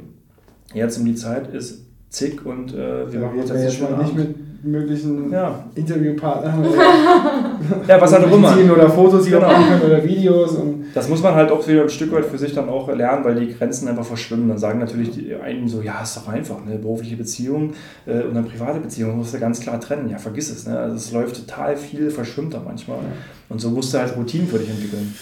[0.75, 3.99] jetzt um die Zeit ist zick und äh, wir ja, machen uns jetzt, jetzt schon
[3.99, 5.65] nicht mit möglichen ja.
[5.75, 6.65] Interviewpartnern
[7.89, 8.73] ja, was halt immer.
[8.73, 9.49] oder Fotos, die genau.
[9.49, 10.53] können oder Videos.
[10.53, 13.25] Und das muss man halt auch wieder ein Stück weit für sich dann auch lernen,
[13.25, 14.49] weil die Grenzen einfach verschwimmen.
[14.49, 17.73] Dann sagen natürlich die einen so, ja, ist doch einfach, eine berufliche Beziehung
[18.07, 20.09] äh, und eine private Beziehung musst du ganz klar trennen.
[20.09, 20.67] Ja, vergiss es.
[20.67, 20.79] Ne?
[20.79, 22.99] Also es läuft total viel, verschwimmt da manchmal.
[22.99, 23.05] Ja.
[23.49, 25.15] Und so musst du halt Routinen für dich entwickeln.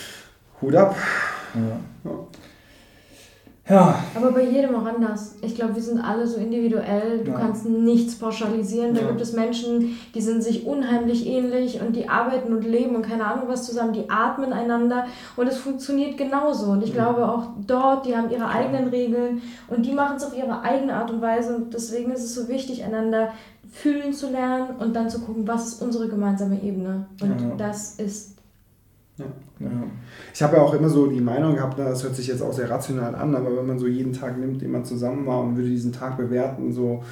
[0.60, 0.96] Hut ab.
[1.54, 2.10] Ja.
[3.70, 4.02] Ja.
[4.16, 5.36] Aber bei jedem auch anders.
[5.42, 7.22] Ich glaube, wir sind alle so individuell.
[7.24, 7.38] Du ja.
[7.38, 8.94] kannst nichts pauschalisieren.
[8.94, 9.06] Da ja.
[9.06, 13.24] gibt es Menschen, die sind sich unheimlich ähnlich und die arbeiten und leben und keine
[13.24, 13.92] Ahnung was zusammen.
[13.92, 15.06] Die atmen einander
[15.36, 16.72] und es funktioniert genauso.
[16.72, 16.96] Und ich ja.
[16.96, 20.94] glaube auch dort, die haben ihre eigenen Regeln und die machen es auf ihre eigene
[20.94, 21.54] Art und Weise.
[21.54, 23.28] Und deswegen ist es so wichtig, einander
[23.70, 27.06] fühlen zu lernen und dann zu gucken, was ist unsere gemeinsame Ebene.
[27.22, 28.39] Und das ist
[29.20, 29.66] Ja.
[29.66, 29.70] Ja.
[30.32, 32.70] Ich habe ja auch immer so die Meinung gehabt, das hört sich jetzt auch sehr
[32.70, 35.68] rational an, aber wenn man so jeden Tag nimmt, den man zusammen war und würde
[35.68, 37.02] diesen Tag bewerten, so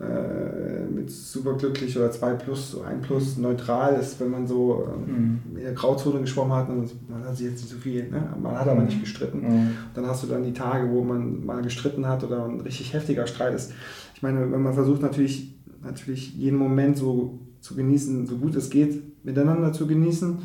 [0.00, 5.40] äh, mit superglücklich oder 2 plus, so 1 plus neutral ist, wenn man so ähm,
[5.52, 5.56] mhm.
[5.56, 8.34] in der Grauzone geschwommen hat und man hat sich jetzt nicht so viel, ne?
[8.42, 9.40] man hat aber nicht gestritten.
[9.42, 9.70] Mhm.
[9.94, 13.28] Dann hast du dann die Tage, wo man mal gestritten hat oder ein richtig heftiger
[13.28, 13.72] Streit ist.
[14.14, 18.70] Ich meine, wenn man versucht natürlich, natürlich jeden Moment so zu genießen, so gut es
[18.70, 20.38] geht, miteinander zu genießen,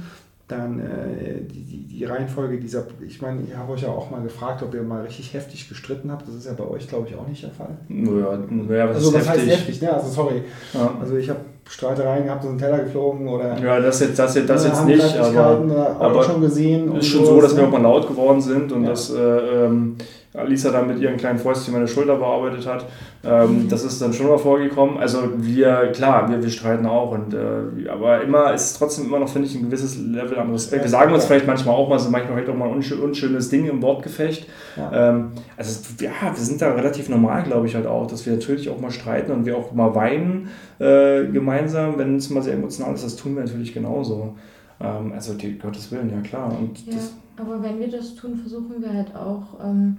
[0.47, 4.63] dann äh, die, die, Reihenfolge dieser, ich meine, ich habe euch ja auch mal gefragt,
[4.63, 6.25] ob ihr mal richtig heftig gestritten habt.
[6.25, 7.75] Das ist ja bei euch, glaube ich, auch nicht der Fall.
[7.89, 9.49] Naja, naja was also was heftig?
[9.49, 9.81] heißt heftig?
[9.81, 9.93] Ne?
[9.93, 10.43] Also sorry.
[10.73, 10.93] Ja.
[11.01, 13.59] Also ich habe Streitereien gehabt, so einen Teller geflogen oder.
[13.59, 16.95] Ja, das jetzt, das jetzt, das jetzt nicht, aber, aber schon gesehen.
[16.95, 18.89] Es ist schon so, dass wir auch mal laut geworden sind und ja.
[18.89, 19.97] dass äh, ähm,
[20.33, 22.85] Alisa dann mit ihren kleinen Fäustchen meine Schulter bearbeitet hat.
[23.23, 23.69] Ähm, mhm.
[23.69, 24.97] Das ist dann schon mal vorgekommen.
[24.97, 27.11] Also wir, klar, wir, wir streiten auch.
[27.11, 30.83] Und, äh, aber immer ist trotzdem immer noch, finde ich, ein gewisses Level an Respekt.
[30.83, 33.67] Wir sagen uns vielleicht manchmal auch mal so, manchmal vielleicht auch mal ein unschönes Ding
[33.67, 34.47] im Wortgefecht.
[34.75, 35.09] Ja.
[35.09, 38.69] Ähm, also ja, wir sind da relativ normal, glaube ich, halt auch, dass wir natürlich
[38.69, 40.49] auch mal streiten und wir auch mal weinen
[40.79, 43.03] äh, gemeinsam, wenn es mal sehr emotional ist.
[43.03, 44.35] Das tun wir natürlich genauso.
[44.79, 46.55] Ähm, also die, Gottes Willen, ja klar.
[46.57, 46.97] Und ja,
[47.37, 49.97] aber wenn wir das tun, versuchen wir halt auch ähm,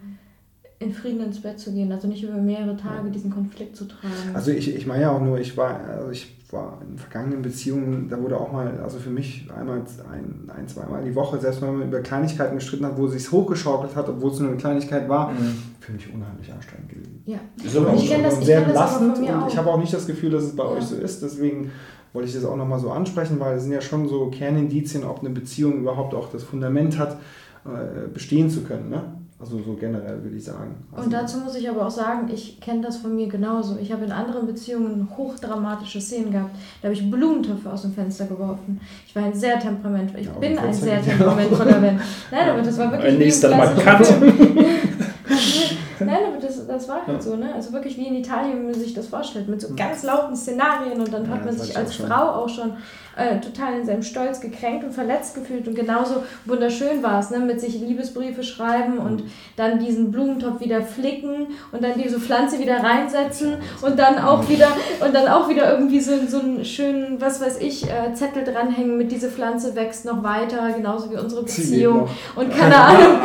[0.81, 4.35] in Frieden ins Bett zu gehen, also nicht über mehrere Tage diesen Konflikt zu tragen.
[4.35, 8.09] Also ich, ich meine ja auch nur, ich war, also ich war in vergangenen Beziehungen,
[8.09, 11.79] da wurde auch mal, also für mich einmal, ein, ein zweimal die Woche, selbst wenn
[11.79, 15.09] man über Kleinigkeiten gestritten hat, wo es sich hochgeschaukelt hat, obwohl es nur eine Kleinigkeit
[15.09, 15.57] war, mhm.
[15.81, 17.23] für mich unheimlich anstrengend gewesen.
[17.27, 17.39] Ja.
[17.63, 19.49] Ist aber ich kenne das, sehr belastend und auch.
[19.49, 20.71] ich habe auch nicht das Gefühl, dass es bei ja.
[20.71, 21.73] euch so ist, deswegen
[22.13, 25.21] wollte ich das auch nochmal so ansprechen, weil es sind ja schon so Kernindizien, ob
[25.21, 27.19] eine Beziehung überhaupt auch das Fundament hat,
[27.67, 28.89] äh, bestehen zu können.
[28.89, 29.03] Ne?
[29.41, 30.75] Also so generell würde ich sagen.
[30.91, 33.79] Also und dazu muss ich aber auch sagen, ich kenne das von mir genauso.
[33.81, 36.51] Ich habe in anderen Beziehungen hochdramatische Szenen gehabt.
[36.83, 38.81] Da habe ich Blumentöpfe aus dem Fenster geworfen.
[39.07, 42.03] Ich war ein sehr temperamentvoller, ich ja, bin ein sehr temperamentvoller Mensch.
[42.33, 43.13] Nein, aber das war wirklich...
[43.13, 44.13] Ein nächster Mal Cut.
[46.01, 47.21] Nein, aber das, das war halt ja.
[47.21, 47.55] so, ne?
[47.55, 49.77] Also wirklich wie in Italien, wie man sich das vorstellt, mit so hm.
[49.77, 52.73] ganz lauten Szenarien und dann ja, hat man sich als Frau auch schon
[53.19, 57.39] äh, total in seinem Stolz gekränkt und verletzt gefühlt und genauso wunderschön war es, ne?
[57.39, 59.31] Mit sich Liebesbriefe schreiben und hm.
[59.57, 64.49] dann diesen Blumentopf wieder flicken und dann diese Pflanze wieder reinsetzen und dann auch hm.
[64.49, 64.69] wieder
[65.05, 68.97] und dann auch wieder irgendwie so, so einen schönen, was weiß ich, äh, Zettel dranhängen
[68.97, 73.21] mit diese Pflanze wächst noch weiter, genauso wie unsere Beziehung und keine Ahnung.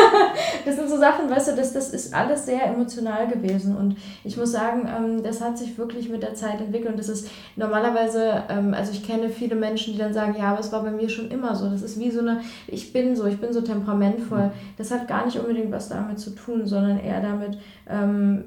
[0.64, 3.76] das sind so Sachen, weißt du, das, das ist alles sehr emotional gewesen.
[3.76, 6.92] Und ich muss sagen, ähm, das hat sich wirklich mit der Zeit entwickelt.
[6.92, 10.60] Und das ist normalerweise, ähm, also ich kenne viele Menschen, die dann sagen, ja, aber
[10.60, 11.68] es war bei mir schon immer so.
[11.68, 14.52] Das ist wie so eine, ich bin so, ich bin so temperamentvoll.
[14.78, 17.58] Das hat gar nicht unbedingt was damit zu tun, sondern eher damit,
[17.88, 18.44] ähm,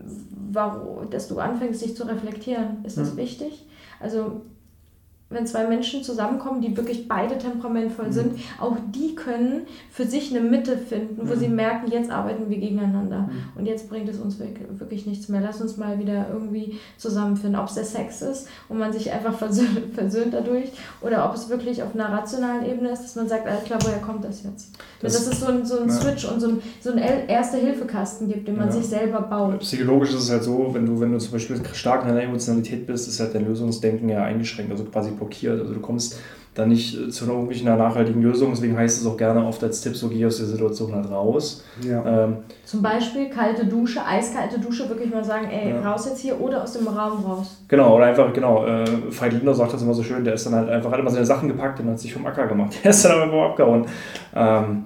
[0.52, 2.84] warum, dass du anfängst, dich zu reflektieren.
[2.84, 3.18] Ist das mhm.
[3.18, 3.66] wichtig?
[4.00, 4.42] Also
[5.30, 8.12] wenn zwei Menschen zusammenkommen, die wirklich beide temperamentvoll mhm.
[8.12, 11.40] sind, auch die können für sich eine Mitte finden, wo mhm.
[11.40, 13.44] sie merken, jetzt arbeiten wir gegeneinander mhm.
[13.60, 15.42] und jetzt bringt es uns wirklich nichts mehr.
[15.42, 19.34] Lass uns mal wieder irgendwie zusammenfinden, ob es der Sex ist und man sich einfach
[19.34, 20.72] versöhnt, versöhnt dadurch
[21.02, 24.00] oder ob es wirklich auf einer rationalen Ebene ist, dass man sagt, alles klar, woher
[24.00, 24.78] kommt das jetzt?
[25.02, 25.94] Das, dass es so ein, so ein ja.
[25.94, 28.74] Switch und so ein, so ein Erste-Hilfe-Kasten gibt, den man ja.
[28.74, 29.60] sich selber baut.
[29.60, 32.86] Psychologisch ist es halt so, wenn du, wenn du zum Beispiel stark in deiner Emotionalität
[32.86, 35.60] bist, ist halt dein Lösungsdenken ja eingeschränkt, also quasi blockiert.
[35.60, 36.20] Also du kommst
[36.56, 38.52] da nicht äh, zu einer irgendwelchen nachhaltigen Lösung.
[38.52, 41.64] Deswegen heißt es auch gerne oft als Tipp, so geh aus der Situation halt raus.
[41.82, 42.26] Ja.
[42.26, 45.82] Ähm, Zum Beispiel kalte Dusche, eiskalte Dusche, wirklich mal sagen, ey, ja.
[45.82, 47.58] raus jetzt hier oder aus dem Raum raus.
[47.68, 50.56] Genau, oder einfach, genau, äh, Veit Lindner sagt das immer so schön, der ist dann
[50.56, 52.78] halt einfach, hat immer seine Sachen gepackt und hat sich vom Acker gemacht.
[52.84, 53.86] Der ist dann einfach abgehauen.
[54.34, 54.86] Ähm,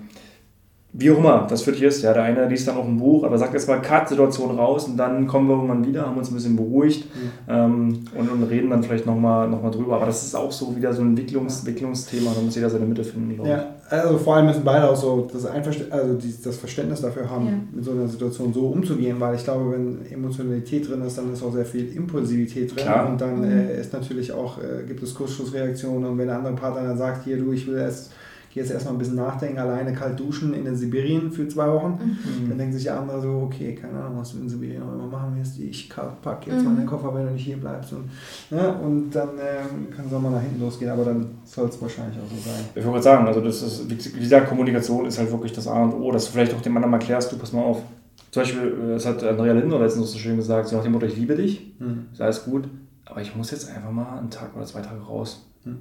[0.91, 2.01] wie auch immer das für dich ist.
[2.01, 4.97] Ja, der eine liest dann auch ein Buch, aber sagt jetzt mal Cut-Situation raus und
[4.97, 7.31] dann kommen wir irgendwann wieder, haben uns ein bisschen beruhigt mhm.
[7.47, 9.97] ähm, und, und, reden dann vielleicht nochmal noch mal drüber.
[9.97, 13.03] Aber das ist auch so wieder so ein Entwicklungs Entwicklungsthema, da muss jeder seine Mitte
[13.03, 13.39] finden.
[13.45, 17.29] Ja, also vor allem müssen beide auch so das, Einverst also die, das Verständnis dafür
[17.29, 17.53] haben, ja.
[17.71, 21.43] mit so einer Situation so umzugehen, weil ich glaube, wenn Emotionalität drin ist, dann ist
[21.43, 23.09] auch sehr viel Impulsivität drin Klar.
[23.09, 23.69] und dann mhm.
[23.69, 27.25] äh, ist natürlich auch, äh, gibt es Kurzschlussreaktionen und wenn der andere Partner dann sagt,
[27.25, 28.11] hier du, ich will erst
[28.49, 31.99] gehe jetzt erstmal ein bisschen nachdenken, alleine kalt duschen in den Sibirien für zwei Wochen.
[31.99, 32.49] Mhm.
[32.49, 35.07] Dann denken sich die anderen so, okay, keine Ahnung, was du in Sibirien auch immer
[35.07, 36.69] machen wirst, ich packe jetzt mhm.
[36.69, 37.93] mal den Koffer, wenn du nicht hier bleibst.
[37.93, 38.09] Und,
[38.49, 38.73] ne?
[38.83, 42.17] und dann ähm, kann es auch mal nach hinten losgehen, aber dann soll es wahrscheinlich
[42.17, 42.65] auch so sein.
[42.73, 45.93] Ich wollte sagen, also das ist, wie gesagt, Kommunikation ist halt wirklich das A und
[45.93, 47.83] O, dass du vielleicht auch dem anderen mal klärst, du pass mal auf.
[48.31, 51.05] Zum Beispiel, äh, das hat Andrea Lindner letztens so schön gesagt, so nach dem Motto,
[51.05, 52.07] ich liebe dich, mhm.
[52.11, 52.67] ist alles gut,
[53.05, 55.45] aber ich muss jetzt einfach mal einen Tag oder zwei Tage raus.
[55.65, 55.77] Mhm.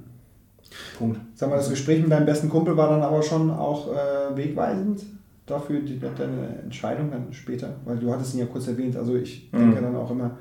[0.97, 1.19] Punkt.
[1.35, 5.01] Sag mal, das Gespräch mit deinem besten Kumpel war dann aber schon auch äh, wegweisend
[5.45, 8.95] dafür, die, deine Entscheidung dann später, weil du hattest ihn ja kurz erwähnt.
[8.95, 9.57] Also ich mhm.
[9.57, 10.31] denke dann auch immer,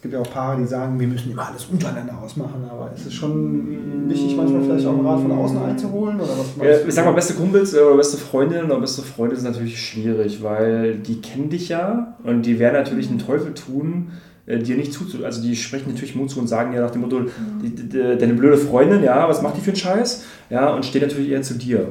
[0.00, 3.04] es gibt ja auch Paare, die sagen, wir müssen immer alles untereinander ausmachen, aber ist
[3.04, 6.18] es schon wichtig, manchmal vielleicht auch einen Rat von außen einzuholen?
[6.18, 9.50] Oder was ja, ich sag mal, beste Kumpels oder beste Freundinnen oder beste Freunde sind
[9.50, 14.29] natürlich schwierig, weil die kennen dich ja und die werden natürlich einen Teufel tun, äh,
[14.58, 15.24] dir nicht zuzu...
[15.24, 17.22] Also die sprechen natürlich Mut zu und sagen ja nach dem Motto,
[17.62, 20.24] die, die, deine blöde Freundin, ja, was macht die für einen Scheiß?
[20.50, 21.88] Ja, und stehen natürlich eher zu dir.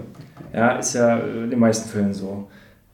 [0.54, 2.48] Ja, ist ja in den meisten Fällen so.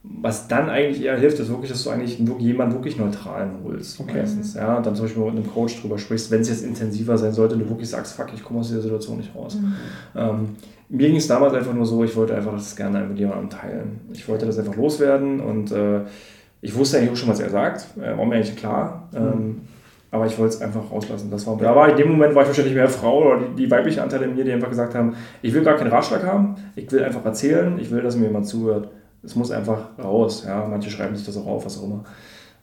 [0.04, 4.00] Was dann eigentlich eher hilft, ist wirklich, dass du eigentlich jemanden wirklich Neutralen holst.
[4.00, 4.20] Okay.
[4.20, 4.54] Meistens.
[4.54, 7.34] Ja, und dann zum Beispiel mit einem Coach drüber sprichst, wenn es jetzt intensiver sein
[7.34, 9.56] sollte und du wirklich sagst, fuck, ich komme aus dieser Situation nicht raus.
[9.56, 9.74] Mhm.
[10.16, 10.50] Ähm,
[10.90, 14.02] mir ging es damals einfach nur so, ich wollte einfach das gerne mit jemandem teilen.
[14.14, 16.02] Ich wollte das einfach loswerden und äh,
[16.66, 17.86] ich wusste eigentlich auch schon, was er sagt.
[17.98, 19.08] Äh, war mir eigentlich klar.
[19.12, 19.18] Mhm.
[19.18, 19.62] Ähm,
[20.10, 21.30] aber ich wollte es einfach rauslassen.
[21.30, 23.72] Das war, da war in dem Moment war ich wahrscheinlich mehr Frau oder die, die
[23.72, 26.92] weibliche Anteile in mir, die einfach gesagt haben, ich will gar keinen Ratschlag haben, ich
[26.92, 28.90] will einfach erzählen, ich will, dass mir jemand zuhört.
[29.22, 30.44] Es muss einfach raus.
[30.48, 32.04] Ja, manche schreiben sich das auch auf, was auch immer.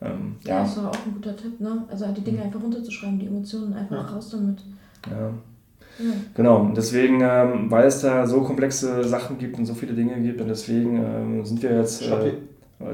[0.00, 0.57] Ähm, ja.
[0.57, 1.84] ja, das war auch ein guter Tipp, ne?
[1.90, 2.44] Also die Dinge mhm.
[2.44, 4.14] einfach runterzuschreiben, die Emotionen einfach ja.
[4.14, 4.59] raus damit.
[5.09, 5.30] Ja.
[5.98, 6.12] Ja.
[6.34, 10.40] Genau, deswegen, ähm, weil es da so komplexe Sachen gibt und so viele Dinge gibt,
[10.40, 12.32] und deswegen ähm, sind wir jetzt äh,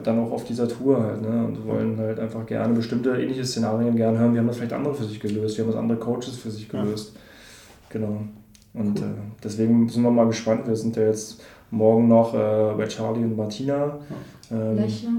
[0.03, 1.45] dann auch auf dieser Tour halt, ne?
[1.47, 4.33] Und wollen halt einfach gerne bestimmte ähnliche Szenarien gerne hören.
[4.33, 6.69] Wir haben das vielleicht andere für sich gelöst, wir haben das andere Coaches für sich
[6.69, 7.13] gelöst.
[7.15, 7.21] Ja.
[7.91, 8.21] Genau.
[8.75, 9.07] Und cool.
[9.07, 10.67] äh, deswegen sind wir mal gespannt.
[10.67, 13.99] Wir sind ja jetzt morgen noch äh, bei Charlie und Martina.
[14.51, 15.11] Ähm, Lechner.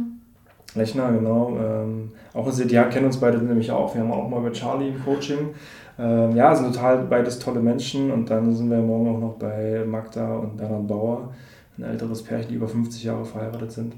[0.76, 1.58] Lechner, genau.
[1.58, 3.94] Ähm, auch die kennen uns beide nämlich auch.
[3.96, 5.50] Wir haben auch mal bei Charlie im Coaching.
[5.98, 8.12] Ähm, ja, sind total beides tolle Menschen.
[8.12, 11.34] Und dann sind wir morgen auch noch bei Magda und Bernhard Bauer,
[11.78, 13.94] ein älteres Pärchen, die über 50 Jahre verheiratet sind.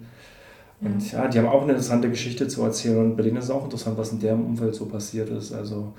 [0.82, 3.52] Und ja, die haben auch eine interessante Geschichte zu erzählen und bei denen ist es
[3.52, 5.54] auch interessant, was in deren Umfeld so passiert ist.
[5.54, 5.94] Also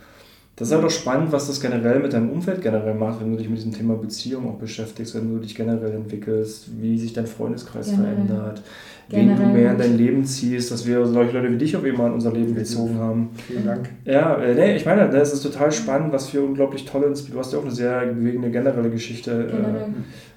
[0.56, 3.38] das ist halt auch spannend, was das generell mit deinem Umfeld generell macht, wenn du
[3.38, 7.26] dich mit diesem Thema Beziehung auch beschäftigst, wenn du dich generell entwickelst, wie sich dein
[7.26, 8.14] Freundeskreis generell.
[8.14, 8.62] verändert,
[9.08, 9.38] generell.
[9.38, 12.08] wen du mehr in dein Leben ziehst, dass wir solche Leute wie dich auf einmal
[12.08, 13.30] in unser Leben gezogen haben.
[13.46, 13.88] Vielen Dank.
[14.04, 17.52] Ja, äh, nee, ich meine, das ist total spannend, was für unglaublich tolle, du hast
[17.52, 19.30] ja auch eine sehr bewegende generelle Geschichte.
[19.50, 19.82] Generell.
[19.82, 19.86] Äh,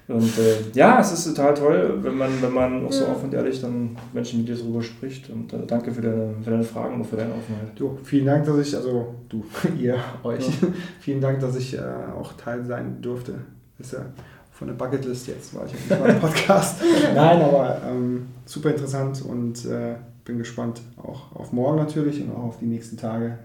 [0.08, 3.34] und äh, ja, es ist total toll, wenn man, wenn man auch so offen und
[3.34, 5.30] ehrlich dann Menschen mit dir darüber spricht.
[5.30, 7.70] Und äh, danke für deine, für deine Fragen und für deine Offenheit.
[7.74, 9.44] Du, vielen Dank, dass ich, also du,
[9.78, 10.68] ihr, euch, ja.
[11.00, 11.80] vielen Dank, dass ich äh,
[12.16, 13.34] auch Teil sein durfte.
[13.78, 14.06] Das ist ja
[14.52, 16.80] von der Bucketlist jetzt, war ich auf dem Podcast.
[17.14, 22.44] Nein, aber ähm, super interessant und äh, bin gespannt auch auf morgen natürlich und auch
[22.44, 23.38] auf die nächsten Tage.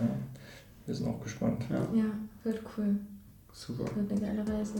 [0.00, 0.08] Ja,
[0.86, 1.64] wir sind auch gespannt.
[1.70, 2.04] Ja, ja
[2.42, 2.96] wird cool.
[3.52, 3.84] Super.
[3.94, 4.74] Wird eine geile Reise.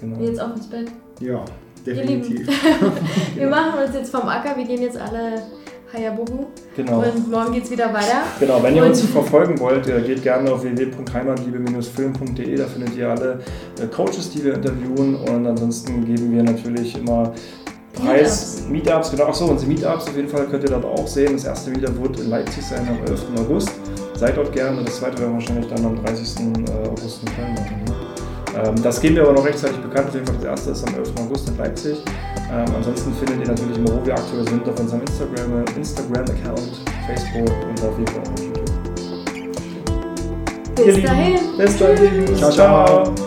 [0.00, 0.20] Genau.
[0.20, 0.88] Jetzt auf ins Bett.
[1.20, 1.44] Ja,
[1.84, 2.46] definitiv.
[3.34, 5.42] wir machen uns jetzt vom Acker, wir gehen jetzt alle
[5.92, 6.46] Hayabubu.
[6.76, 6.98] Genau.
[6.98, 8.22] Und morgen geht es wieder weiter.
[8.40, 13.40] Genau, wenn ihr und uns verfolgen wollt, geht gerne auf www.heimatliebe-film.de, da findet ihr alle
[13.80, 17.32] äh, Coaches, die wir interviewen und ansonsten geben wir natürlich immer
[17.94, 19.24] Preis, Meetups, Meetups genau.
[19.24, 21.32] Achso, unsere Meetups auf jeden Fall könnt ihr dort auch sehen.
[21.32, 23.24] Das erste Meetup wird in Leipzig sein am 11.
[23.38, 23.70] August.
[24.14, 24.82] Seid dort gerne.
[24.84, 26.40] Das zweite werden wir wahrscheinlich dann am 30.
[26.40, 28.05] Äh, August in Köln machen.
[28.56, 30.08] Ähm, das geben wir aber noch rechtzeitig bekannt.
[30.08, 31.12] Auf jeden Fall das erste ist am 11.
[31.18, 31.98] August in Leipzig.
[32.50, 36.26] Ähm, ansonsten findet ihr natürlich immer, wo wir aktuell sind, auf unserem Instagram-Account, Instagram
[37.06, 38.66] Facebook und auf jeden Fall auch auf YouTube.
[40.76, 41.38] Bis dahin.
[41.56, 42.36] Bis dahin.
[42.36, 43.25] Ciao, ciao.